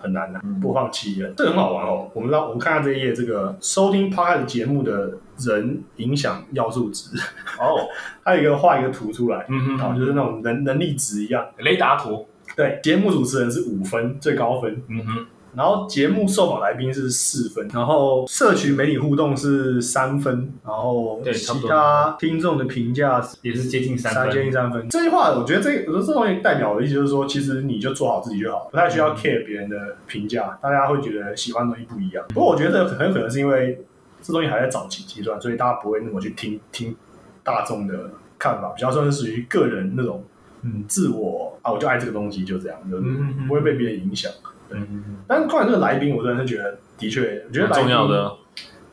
[0.00, 2.10] 很难的、嗯播放器人，这很好玩哦。
[2.14, 7.16] 我们让我们看看这一页，这个收听 Podcast 节目的人影响要素值，
[7.58, 7.88] 哦，
[8.24, 11.46] 还有一个画一个图出来，嗯哼，然后就是那种能能力值一样。
[11.58, 14.82] 雷达图，对，节目主持人是五分，最高分。
[14.88, 24.88] 嗯哼，然后节目受访来宾是四分，然后社群媒体互动是三分，然后其对差不多他听众的评价也是接近三三接近分，三分。
[24.88, 32.24] 这句话，我觉得这我说这东西代表的意思就是说，其实你就做好自己就好，不太需要 care 别人的评价，大家会觉得喜欢的东西不一样。
[32.28, 33.84] 不过我觉得很有可能是因为
[34.22, 36.94] 这东西还在早期阶段，所以大家不会那么去听听
[37.42, 40.22] 大众的看法，比较算是属于个人那种
[40.62, 44.30] 嗯自我啊，我就爱这个东西，就这样，就嗯嗯不会被别人影响。
[44.72, 48.36] 嗯哼，但是看完这个来宾，我真的是觉得，的确，我觉得重要的，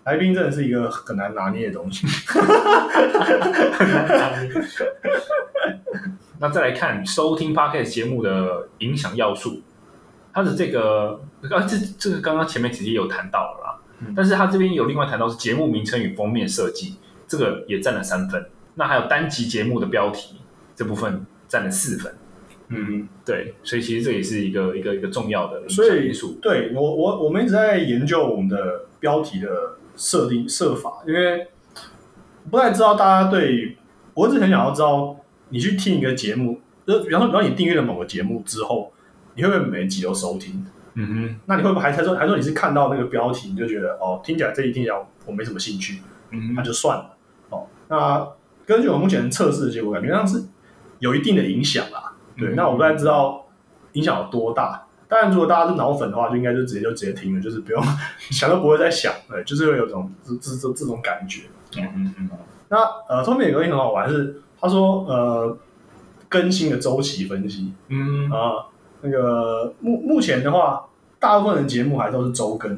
[0.06, 2.08] 来宾真的是一个很难拿捏的东西。
[6.40, 9.62] 那再来看收听 podcast 节目的影响要素，
[10.34, 18.46] 它的这个啊，这这个刚刚前面其实也有谈到了啦，嗯但是它这边有另外谈到是节目名称与封面设计，这个也占了三分。
[18.76, 20.40] 那还有单集节目的标题
[20.76, 22.16] 这部分占了四分。
[22.70, 26.38] 嗯，对，所以其实这也是一个一个一个重要的影所以响因素。
[26.42, 29.48] 对我我我们一直在研究我们的标题的
[29.96, 31.48] 设定设法，因为
[32.52, 33.78] 不太知道大家对
[34.14, 35.16] 我一直很想要知道，
[35.50, 38.92] 你去听一个节目，就比方说，比方你订阅了某个节目之后，
[39.36, 40.66] 你会不会每一集都收听？
[40.96, 46.02] 嗯哼那你会不会还还说还说你是看到那个标题你就觉得哦，听起来这一听起来我没什么兴趣，
[46.32, 47.16] 嗯哼，那就算了
[47.50, 47.68] 哦。
[47.88, 48.28] 那
[48.66, 50.44] 根据我目前测试的结果，感觉上是
[51.00, 52.16] 有一定的影响啦。
[52.38, 53.46] 对，嗯那我不太知道
[53.94, 54.84] 影响有多大。
[55.10, 57.82] 当然，如果大家是脑粉的话，就应该就直接就直接听了，就是不用
[58.30, 61.44] 想都不会再想，对，就是会有种这这这这种感觉。
[61.78, 62.30] 嗯嗯嗯
[62.70, 65.58] 那呃，后面有个东西很好玩，是他说呃
[66.28, 68.68] 更新的周期分析嗯啊、
[69.00, 70.86] 那个目目前的话，
[71.20, 72.74] 大部分的节目还都是周更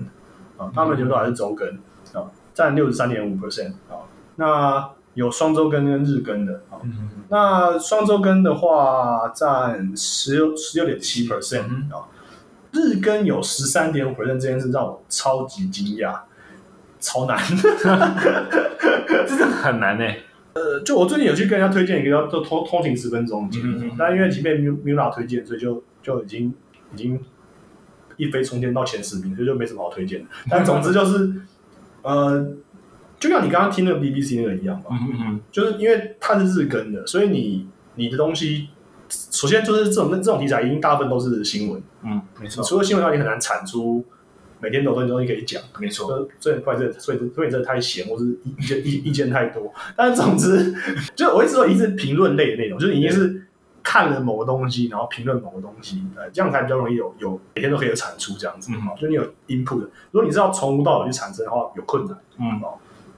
[0.56, 1.67] 啊，他们节目都还是周更
[2.13, 4.06] 啊，占六十三点五 percent 啊。
[4.36, 12.08] 那有双周更跟日更的啊，嗯那双周更的话占十六十六点七 percent 嗯啊，
[12.71, 16.21] 日更有十三点五 percent，这件事让我超级惊讶，
[17.01, 17.38] 超难。
[19.27, 20.05] 真的很难呢。
[20.53, 26.53] 呃，就我最近有去跟人家推荐一个叫做通通勤十分钟的节目嗯嗯嗯，但因为即便 Mula 推荐，所以就就已经
[26.93, 27.19] 已经
[28.15, 30.25] 一飞冲天到前十名，所以就没什么好推荐的。
[30.49, 31.34] 但总之就是，
[32.03, 32.47] 呃，
[33.19, 38.69] 就像你刚刚听那个 BBC 那个一样吧，嗯嗯就是因为它是日更的，所以你你的东西，
[39.10, 41.82] 首先就是这种这种题材，一定大部分都是新闻。
[42.03, 44.05] 嗯，没错除了新闻的话，你很难产出
[44.62, 45.62] 每天都有东西东西可以讲。
[45.79, 46.08] 没错。
[46.08, 49.73] 所以所以不好意思，所以所以这太闲，或是意意见意意见太多。
[49.97, 50.73] 但是总之，
[51.15, 53.45] 就我一直说，一直评论类的内容，就是你一定是
[53.84, 58.71] 看了某个东西，然后评论某个东西，呃，这样才比较容易有有每天都可以有产出这样子。
[58.73, 59.79] 嗯，就你有 input。
[60.12, 62.17] 如果你是要从无到有去产生的话，有困难。
[62.38, 62.62] 嗯，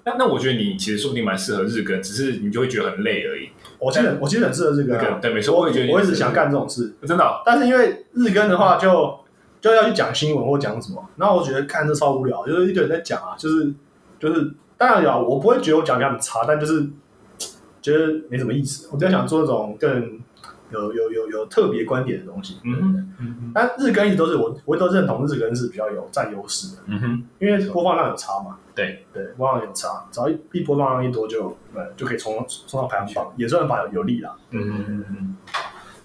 [0.04, 3.50] 那那我觉得你其实说不定蛮适合日更，只是你就会觉得很累而已。
[3.80, 9.20] 我其实很我其实很适合日更对没错我我也觉得我一直想干这种事，真的哦，但是因为日更的话就，
[9.60, 13.74] 就要去讲新闻或讲什么，然后我觉得看这超无聊，就是一堆人在讲啊，就是
[14.20, 16.88] 就是当然有，我不会觉得我讲比他们差，但就是
[17.82, 18.88] 觉得没什么意思。
[18.92, 20.20] 我在想做那种更
[20.72, 22.60] 有有有有特别观点的东西。
[22.64, 28.58] 嗯哼嗯日更一直都是我我都认同日更是比较有占优势的，嗯哼，因为播放量有差嘛。
[28.74, 34.34] 对对，播放量有差，只要一一播放量一多就呃就可以冲冲到排行榜，也算法有有利啦。
[34.52, 35.36] 嗯嗯嗯嗯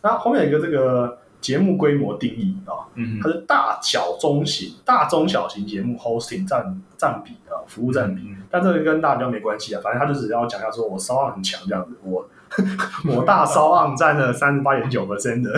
[0.03, 2.91] 那后面有一个这个节目规模定义啊，
[3.23, 8.23] 它是大小中型、大中小型节目 hosting 占占比啊，服务占比。
[8.23, 12.27] 嗯但这个跟大比较没关系啊，反正他就只要讲一下说我骚浪很强这样子，我
[13.09, 15.53] 我大骚浪占了三十八点九 percent 的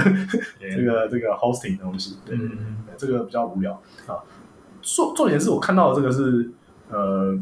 [0.59, 2.37] 这个这个 hosting 的东西，对，
[2.97, 3.73] 这个比较无聊
[4.07, 4.17] 啊。
[4.81, 6.51] 重重点是我看到的这个是
[6.91, 7.39] 呃，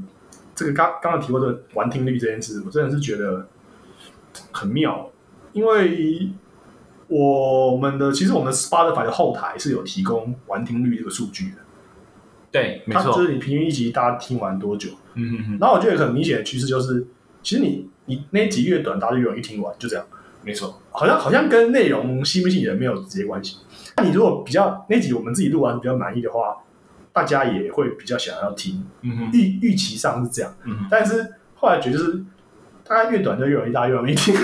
[0.54, 3.46] 这个刚刚刚提过这个完听率这件事，我真的是觉得
[4.50, 5.10] 很妙，
[5.52, 6.32] 因为
[7.08, 11.58] 我们的其实我们的 Spotify 的后台是有提供完听率这个数据的，
[12.50, 14.90] 对，没错就，是你平均一集大家听完多久。
[15.14, 17.06] 嗯嗯嗯，然后我觉得很明显的趋势就是，
[17.42, 20.04] 其实你你那一集越短，大家就越容易听完，就这样。
[20.42, 23.58] 没错，好像好像跟内容吸不吸引人没有直接关系。
[23.96, 26.56] 那你如果比较那集我们自己录完比较满意的话，
[27.12, 30.54] 大家也会比较想要听，嗯哼，预预期上是这样。
[30.88, 32.24] 但是后来觉得就是，
[32.84, 34.34] 大概越短就越容易大家越容易听，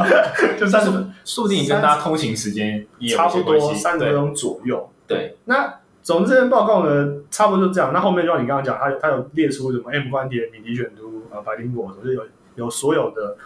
[0.58, 4.90] 就三十分说不定跟大家通勤时间也差不多三十分钟左右。
[5.06, 7.92] 对，那总之这份报告呢，差不多就这样。
[7.92, 12.22] 那后面就像你刚刚讲，他有它有列出什么 M 观点、米迪选读、呃白苹果，就是有
[12.56, 13.36] 有所有的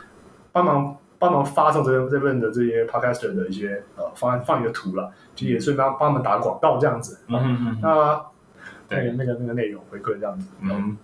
[0.52, 7.18] 帮忙帮忙发送这份这份的这些 podcaster 的一些呃方案放一个图了，其实也顺便帮帮他们打广告这样子。
[7.28, 7.88] 嗯嗯嗯，那
[8.88, 10.48] 那个对，那个那个内容回馈这样子。
[10.60, 10.96] 嗯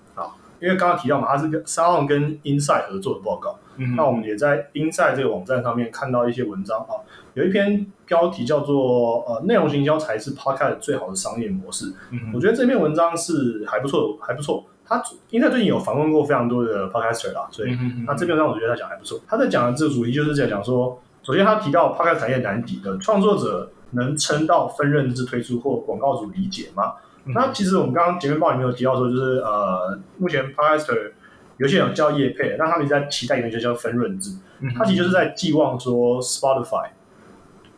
[0.60, 3.58] 因为刚刚提到嘛，它是跟 s a l o n 跟 Inside 合作的报告。
[3.78, 7.00] 嗯那我们也在 Inside 这个网站上面看到一些文章啊，
[7.32, 11.94] 有一篇标题叫做“呃，内容行销才是 Podcast 最好的商业模式”。
[12.12, 14.66] 嗯我觉得这篇文章是还不错，还不错。
[14.90, 19.20] 他因为他最近有访问过非常多的 Podcaster 啦，所以嗯那这篇让我觉得他讲还不错。
[19.29, 26.94] 他在讲的这个主题就是在讲说，首先他提到 Podcast 产业难题的创作者能撑到分润制推出或广告主理解吗？
[27.24, 31.12] 嗯那其实我们刚刚前面报里面有提到说，就是呃，目前 Podcaster
[31.59, 36.88] 有些人叫业配，那他们在期待一个就叫分润制，嗯他其实就是在寄望说 Spotify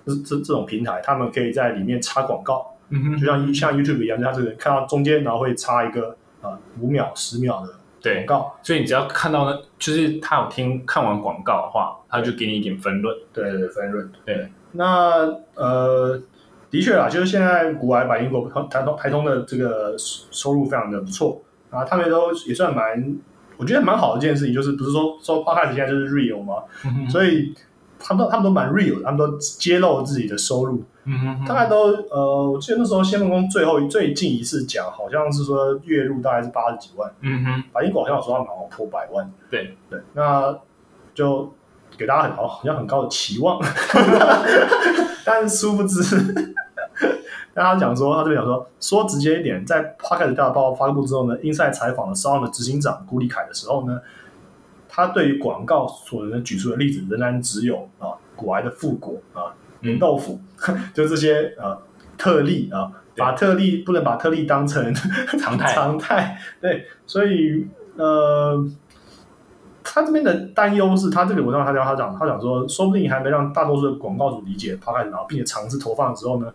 [0.06, 13.16] 这这这种平台，他们可以在里面插广告，嗯就像像 YouTube 一样，就它这个看到中间，然后会插一个呃五秒、十秒的对广，告，所以你只要看到呢，就是他有听看完广告的话，他就给你一点分论。
[13.32, 14.10] 对对对，分润。
[14.24, 16.20] 对，那呃，
[16.70, 23.16] 的确啦，就是现在古玩百英国台通台通的这个收收入非常的不错啊，他们都也算蛮，
[23.56, 27.54] 我觉得蛮好的一件事情，就是不是说说 Podcast 现在就是 real 嘛，嗯 所以
[28.04, 39.76] 他们都他们都蛮 real，的他们都揭露自己的收入，嗯哼大概都呃，我记得那时候先锋工最后最近一次讲，好像是说月入大概是八十几万，嗯哼，百灵果好像有说他们好像破百万，对。
[39.88, 40.58] 对，那
[41.14, 41.52] 就
[41.96, 43.60] 给大家很好好像很高的期望，
[45.24, 46.02] 但是殊不知，
[47.54, 54.00] 大家讲说他这边讲说说直接一点，在 p o d c a s 大报告发布之后呢，Inside 采访了 o n 的执行长古里凯的时候呢，
[54.94, 59.48] 他对于广告所能举出的例子仍然只有啊古癌的复果啊
[59.80, 60.38] 棉豆腐，
[60.92, 61.78] 就这些啊
[62.18, 64.92] 特例啊，把特例不能把特例当成
[65.40, 68.68] 常态 常态，对，所以呃。
[69.84, 76.50] 他这边的担忧是他这个文章他讲他讲他讲说，说不定还没让大多数的广告主理解 p o d 然后并且尝试投放的时候呢，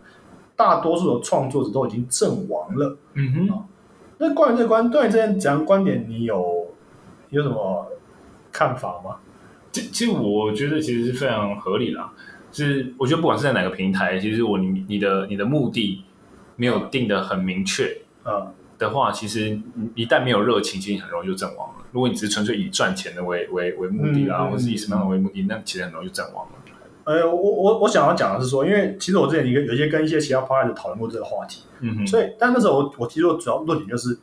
[0.56, 2.96] 大多数的创作者都已经阵亡了。
[3.12, 3.64] 嗯哼，
[4.16, 6.68] 那关于这个观，对于这件怎样观点，你有
[7.28, 7.86] 有什么
[8.58, 9.16] 看法吗？
[9.70, 12.12] 其其实我觉得其实是非常合理啦。
[12.50, 16.02] 是我觉得不管是在哪个平台，其实我你你的你的目的
[16.56, 21.74] 没有定的很明确呃，的话，其实你一旦没有热情，其实很容易就阵亡了。
[21.92, 26.52] 如果你只是纯粹以赚钱的为为为目的啦，嗯嗯或是以什么样的为目的，那其实很容易就阵亡了。
[27.04, 34.18] 呃，我我我想要讲的是说，因为其实我之前一个有些跟一些其他 p o d 讨论过这个话题，嗯哼，所以但那时候我我提出的主要论点就是，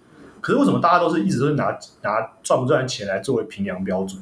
[0.46, 4.22] 可是为什么大家都是一直都是拿拿赚不赚钱来作为评量标准？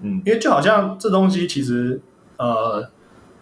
[0.00, 0.20] 嗯。
[0.26, 2.00] 因为就好像这东西其实
[2.38, 2.82] 呃，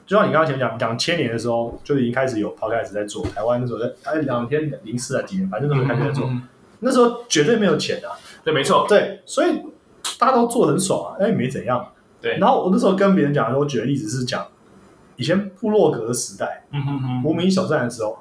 [0.04, 6.42] 就像你刚刚前讲两千年的时候就已经开始有 podcast 在做，台湾那时候在哎两千零四啊几年，反正那时候开始在做，嗯
[6.80, 8.12] 那时候绝对没有钱啊，
[8.44, 9.62] 对，没错，对，所以
[10.18, 11.86] 大家都做得很爽啊，哎没怎样。
[12.20, 12.36] 对。
[12.36, 14.46] 然后我那时候跟别人讲的时候，我举的例子是讲
[15.16, 18.18] 以前部落格的时代，嗯哼哼，无名小站的时候，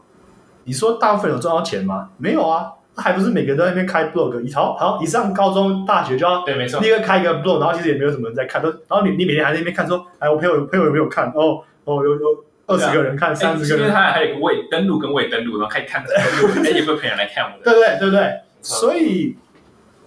[0.63, 2.11] 你说大部分有赚到钱吗？
[2.17, 11.29] 没有啊，那还不是每个人都在那边开 blog，一好好一上高中大学就要对，没错立，刻开一个 blog，然后其实也没有什么人在看，都然后你你每天还在那边看说，哎，我朋友朋友有没有看？
[11.35, 17.71] 哦哦有有二十个人看，三十个人，因为他还有个未登录跟未登录，然后可以看登录， 哎，有没有朋友来看我的？
[17.71, 17.99] 对不对？
[17.99, 18.33] 对不对？
[18.61, 19.35] 所以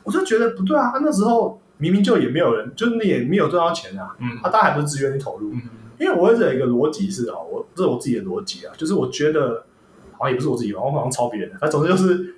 [0.05, 0.93] 我就觉得不对啊！
[1.03, 5.53] 那时候明明就也没有人，就是你也没有赚到钱啊，嗯啊，大家还不是自愿去投入？
[5.53, 5.61] 嗯
[5.99, 9.64] 因为我一直有一个逻辑是啊，我这是我自己的逻辑啊，就是我觉得
[10.12, 12.36] 好像也不是我自己吧，我好像抄别人的，反正总之就是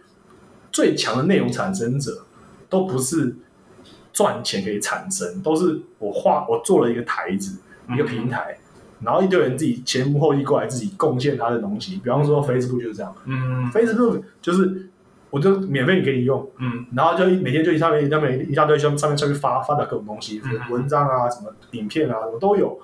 [0.70, 2.24] 最强的内容产生者
[2.68, 3.36] 都不是
[4.12, 8.58] 赚钱可以产生，都是我画我做了一个台子，一个平台，
[9.00, 14.88] 然后一堆人自己前仆后继过来自己贡献他的东西，比方说 Facebook 就是这样嗯，Facebook 就是
[15.30, 16.48] 我就免费给你用。
[16.58, 22.78] 嗯然后就每天就一上面上面一大堆上面上面上面发发表各种东西，嗯文章啊，什么影片啊，什么都有。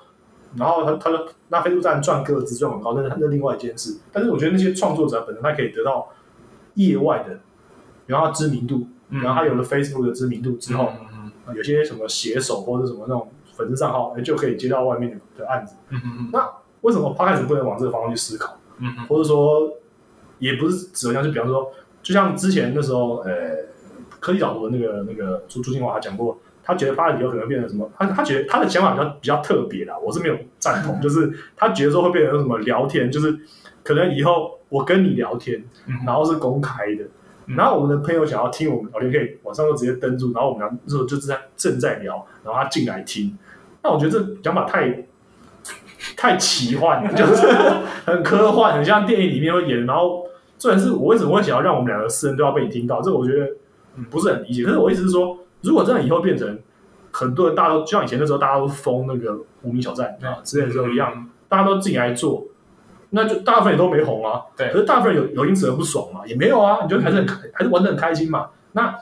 [0.55, 3.97] 然后他他就那飞度站赚各自赚广告，那是那是另外一件事。
[4.13, 6.07] 但是我觉得那些创作者本身他可以得到
[6.75, 7.37] 业外的，
[8.07, 10.91] 然后他知名度，嗯然后他有了 Facebook 的知名度之后，
[11.47, 15.75] 嗯有些什么写手或者什么那种粉丝账号，哎就可以接到外面的的案子。
[16.31, 16.47] 那
[16.81, 18.57] 为什么 p 开始不能往这个方向去思考？
[18.79, 19.71] 嗯或者说
[20.39, 21.71] 也不是只能像，就比方说，
[22.03, 23.31] 就像之前那时候，呃，
[24.19, 33.39] 科技导读的那个那个朱朱金华他讲过，他觉得 p 以后可能变成什么，他他觉得他的想法比较比较特别啦，我是没有赞同，就是他觉得说会变成什么聊天，就是
[33.83, 37.05] 可能以后我跟你聊天，嗯然后是公开的。
[37.47, 43.37] 嗯然后我们的朋友想要听我们聊天，可以晚上就直接登录，然后我们俩那时候就是在正在聊，然后他进来听。
[43.83, 45.05] 那我觉得这讲法太
[46.17, 47.47] 太奇幻了， 就是
[48.05, 49.85] 很科幻，很像电影里面会演。
[49.85, 50.25] 然后，
[50.57, 53.01] 重点是我为什么会想要让我们两个私人都要被你听到？
[53.01, 53.45] 这个我觉得
[53.95, 54.63] 嗯不是很理解。
[54.63, 56.57] 可是我意思是说，如果真的以后变成
[57.11, 62.43] 很多人，大家都就像以前那时候大家都封那个无名小站啊之类的时候一样，大家都自己来做，
[63.15, 64.41] 那就大部分也都没红啊。
[64.55, 66.27] 对可是大部分人有有因此而不爽嘛？
[66.27, 68.49] 也没有啊，你就还是很开，还是玩的很开心嘛。
[68.73, 68.93] 那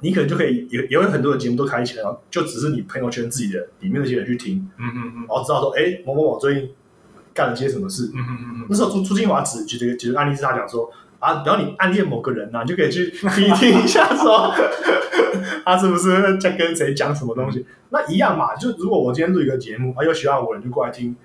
[0.00, 6.70] 你可能就可以也也有很多的节目都开起来，然后就只是你朋友圈自己的里面那些人去听，嗯嗯嗯然后知道说，哎，某某某最近
[7.32, 8.10] 干了些什么事。
[8.14, 14.52] 嗯嗯嗯那时候朱朱金华只举这个举个案例是他讲说啊，然后你暗恋某个人呐、你就可以去听听一下说
[15.64, 17.64] 他是不是在跟谁讲什么东西。
[17.90, 21.16] 那一样嘛，就如果我今天录一个节目，啊，有喜欢我的人就过来听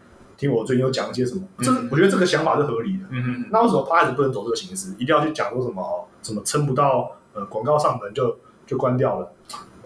[0.41, 3.03] 听我最近有讲一些什么，这嗯我觉得这个想法是合理的。
[3.11, 8.35] 嗯嗯那为什么 p 开始不能走这个形式，一定要去讲说什么哦什么撑不到呃广告上门就
[8.65, 9.31] 就关掉了？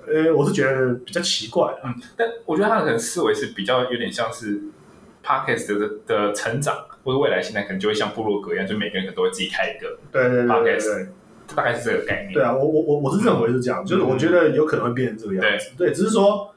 [0.07, 1.91] 呃，我是觉得比较奇怪啊。
[1.93, 4.61] 嗯，但我觉得他可能思维是比较有点像是
[5.23, 11.07] podcast 的的成长，或者未来现在可能就会像部落格一样，就每个人可能都会自己开一个，对对对对 Podcast 对。
[11.55, 12.33] 大概是这个概念。
[12.33, 15.69] 对啊，我我我我是认为是这样，就是我觉得有可能会变成这个样子。
[15.77, 16.54] 对，只是说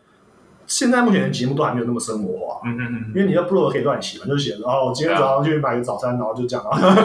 [0.68, 7.02] 现在目前的节目都还没有那么生活化，嗯嗯嗯因为你的 blog 可以乱写嘛，就是写哦，我今天早上去买个早餐，然后就这样，然 后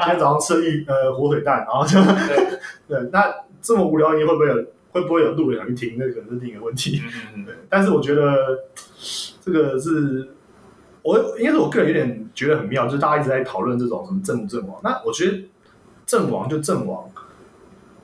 [0.00, 2.00] 今天早上吃一呃火腿蛋，然后就
[2.88, 3.24] 对，那
[3.60, 4.54] 这么无聊，你会不会有
[4.92, 5.98] 会不会有路人想去听？
[5.98, 7.02] 那可能是另一个问题。
[7.04, 8.34] 嗯嗯对，但是我觉得
[9.44, 10.30] 这个是。
[11.02, 14.78] 我应该是我个人有点觉得很妙，就是大家一直在讨论这种什么阵不阵亡。
[14.84, 15.48] 那我觉得
[16.04, 17.10] 阵亡就阵亡，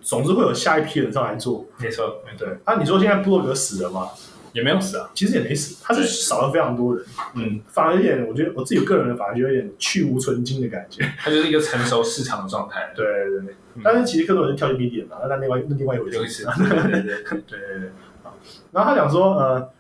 [0.01, 1.67] 总之会有下一批人上来做。
[1.79, 4.09] 没错，没错，对，那、你说现在部落格死了吗？
[4.57, 5.11] 也没有死啊。
[5.15, 7.05] 其实也没死，他是少了非常多人，
[7.35, 11.05] 嗯，反而有点，我觉得我自己个人的反而就有点去无存精的感觉。
[11.21, 12.93] 它就是一个成熟市场的状态。
[12.97, 16.17] 对对对，嗯但是其实更多人是跳进 B 点嘛，那另外那另外一回事。
[16.17, 17.91] 有一次，对 对对，对对 对，
[18.23, 18.35] 好。
[18.73, 19.71] 然后他讲说，呃，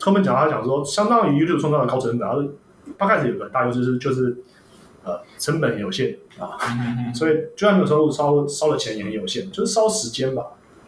[0.00, 2.42] 后面讲他讲说，相当于 YouTube 创造的高成本，然后
[2.98, 4.36] 刚开始有个大优势是就是
[5.04, 10.42] 呃成本有限啊，嗯所以就算没有收入，烧烧的钱也很有限，就是烧时间吧，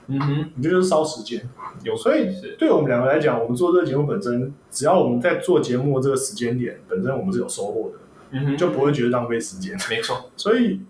[0.08, 1.48] 嗯哼，你就是烧时间。
[1.84, 7.98] 有所以是对我们两个来讲，我们做这个节目本身，只要我们在做节目的这个时间点本身我们是有收获的，
[8.32, 9.78] 嗯哼，就不会觉得浪费时间。
[9.88, 10.80] 没错，所以，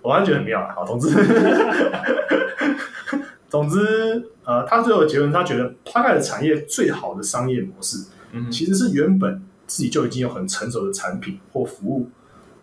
[0.00, 0.74] 我还是觉得很妙啊。
[0.74, 1.10] 好，总之，
[3.48, 12.08] 总之，呃，他最后的结论，他觉得 o d 产业最好的商业模式，嗯其实是原本自己就已经有很成熟的产品或服务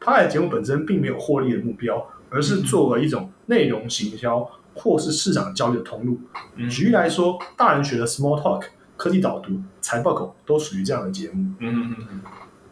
[0.03, 6.19] o d 节目本身并没有获利的目标，而是作为一种内容行销或是市场交易的通路。
[6.55, 8.63] 嗯举例来说，大人学的 Small Talk、
[8.97, 11.53] 科技导读、财报狗都属于这样的节目。
[11.59, 12.21] 嗯嗯嗯，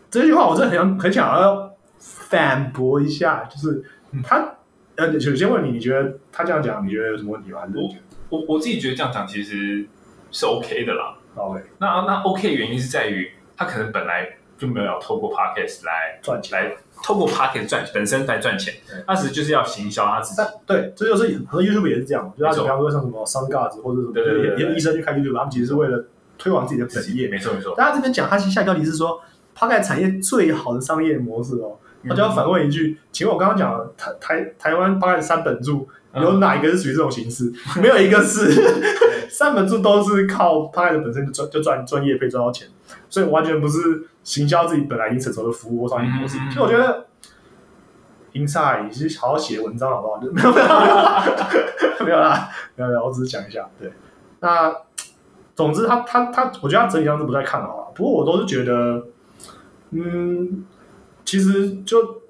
[0.09, 3.83] 这句话我真的很想很想要反驳一下，就是
[4.23, 4.55] 他
[4.95, 7.61] 呃，首先问你，你觉得他这样讲，你觉得有什么问题吗？
[8.29, 9.85] 我我自己觉得这样讲其实
[10.31, 11.17] 是 OK 的啦。
[11.35, 14.27] 得 OK 那那 OK 的原因是在于，他可能本来
[14.57, 16.57] 就没有要透过 Podcast 来赚钱？
[16.59, 20.35] 来透过 Podcast 赚本身来赚钱对，他只是就是要行销他自己。
[20.37, 26.05] 但对，这就是很多 YouTube 也是这样，就他比方说像什么 Sun Gods 或者什么，对对对医生去开 YouTube，他们其实是为了
[26.37, 27.27] 推广自己的本业。
[27.27, 29.21] 没错没错，大家这边讲，他其实下一个题是说
[29.53, 31.77] p o d 产业最好的商业模式哦。
[32.09, 37.51] 我就要反问一句，请问我刚刚讲的台台台湾 p o d 三本柱嗯有哪一个是属于这种形式？
[37.81, 38.49] 没有一个是
[39.37, 42.67] 三本柱都是靠 Podcast 本身就赚就赚专业费赚到钱，
[43.07, 46.39] 所以完全不是行销自己本来已经成熟的服务或商业模式。
[46.51, 47.05] 所以我觉得
[48.33, 50.17] Inside 其实好好写文章好不好？
[50.17, 51.23] 就没有没有没有啦
[52.03, 53.69] 没有啦，没有没有，我只是讲一下。
[53.79, 53.93] 对，
[54.39, 54.75] 那
[55.53, 57.91] 总之他他他，我觉得他整体上是不太看好了。
[57.93, 59.05] 不过我都是觉得，
[59.91, 60.65] 嗯，
[61.23, 62.23] 其实就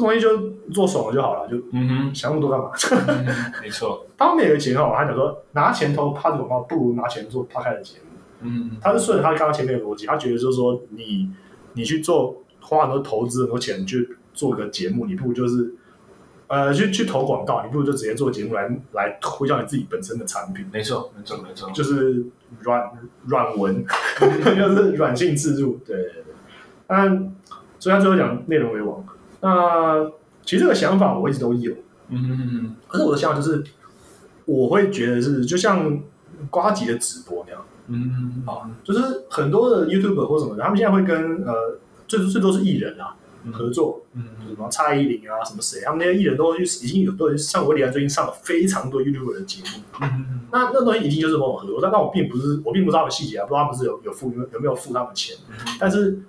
[0.00, 2.70] 这东西就做爽了就好了，就嗯哼想那么多干嘛？
[2.74, 8.04] 哼，没错， 他们有个节目，他讲说拿钱投 a 广告，不如拿钱做 p 开的节目。
[8.42, 11.30] 嗯他是顺着他刚刚前面的逻辑，他觉得就是说你
[11.74, 15.74] 你去做花很多投资很多钱去做个节目，你不如就是
[16.46, 22.24] 呃去去投广告，你不如就直接做节目来来推销你自己本身的产品，没错，没错，没错，就是
[22.60, 22.90] 软
[23.26, 23.84] 软文，
[24.18, 26.24] 就是软性自入，对对对。
[26.86, 27.34] 但
[27.78, 29.04] 所以他最后讲内容为王。
[29.40, 30.10] 那
[30.42, 31.74] 其实这个想法我一直都有，
[32.08, 33.64] 嗯哼，可是我的想法就是，
[34.44, 36.00] 我会觉得是就像
[36.50, 37.64] 瓜吉的直播那样。
[37.92, 43.16] 嗯啊，就是很多的 YouTuber 或什么的，他们现在会跟呃最最多是艺人啊
[43.52, 55.36] 合作，嗯什么蔡依林啊，什么谁，他们那些艺人都已经有都像维里安最近上了非常多 YouTuber 的节目，嗯那那东西一定就是某种合作，但但我并不是我并不知道他们细节啊，不知道他们是有有付有有没有付他们钱，
[55.80, 56.22] 但是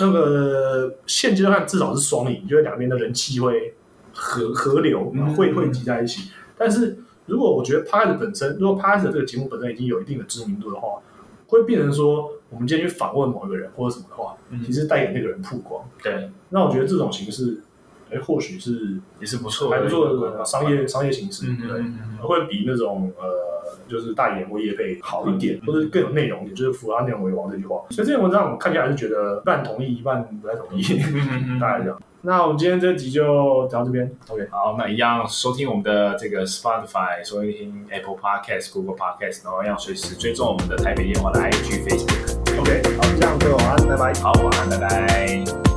[0.00, 3.74] 那个现阶段至少是双赢，就是两边的人气会
[4.12, 6.30] 合合流，嗯会汇集在一起。
[6.56, 11.00] 但是如果我觉得 p a 的本身，如果 p a 的这个节目本身已经有一定的知名度的话，
[11.46, 15.84] 会变成说我们今天去访问某一个人或者什么的话，嗯其实带给那个人曝光。
[16.02, 17.60] 对，那我觉得这种形式，
[18.10, 21.78] 哎，或许是也是不错的，还不错的商业商业形式，嗯对。
[21.80, 23.26] 嗯会比那种呃，
[23.88, 27.76] 就是代言或业配好一点，或者更有内容一点，就是符合他内容为王这句话。
[27.90, 32.00] 所以这篇文章我看起来是觉得一半同意，一半不太同意，嗯大概这样。
[32.22, 34.46] 那我们今天这集就讲到这边，OK。
[34.50, 42.60] 好，那一样收听我们的这个 Spotify，收听 Apple Podcast、Google Podcast，然后要随时追踪我们的台北电话的 IG、Facebook。
[42.60, 44.12] OK，好，这样各位晚安，拜拜。
[44.20, 45.69] 好，晚安，拜拜。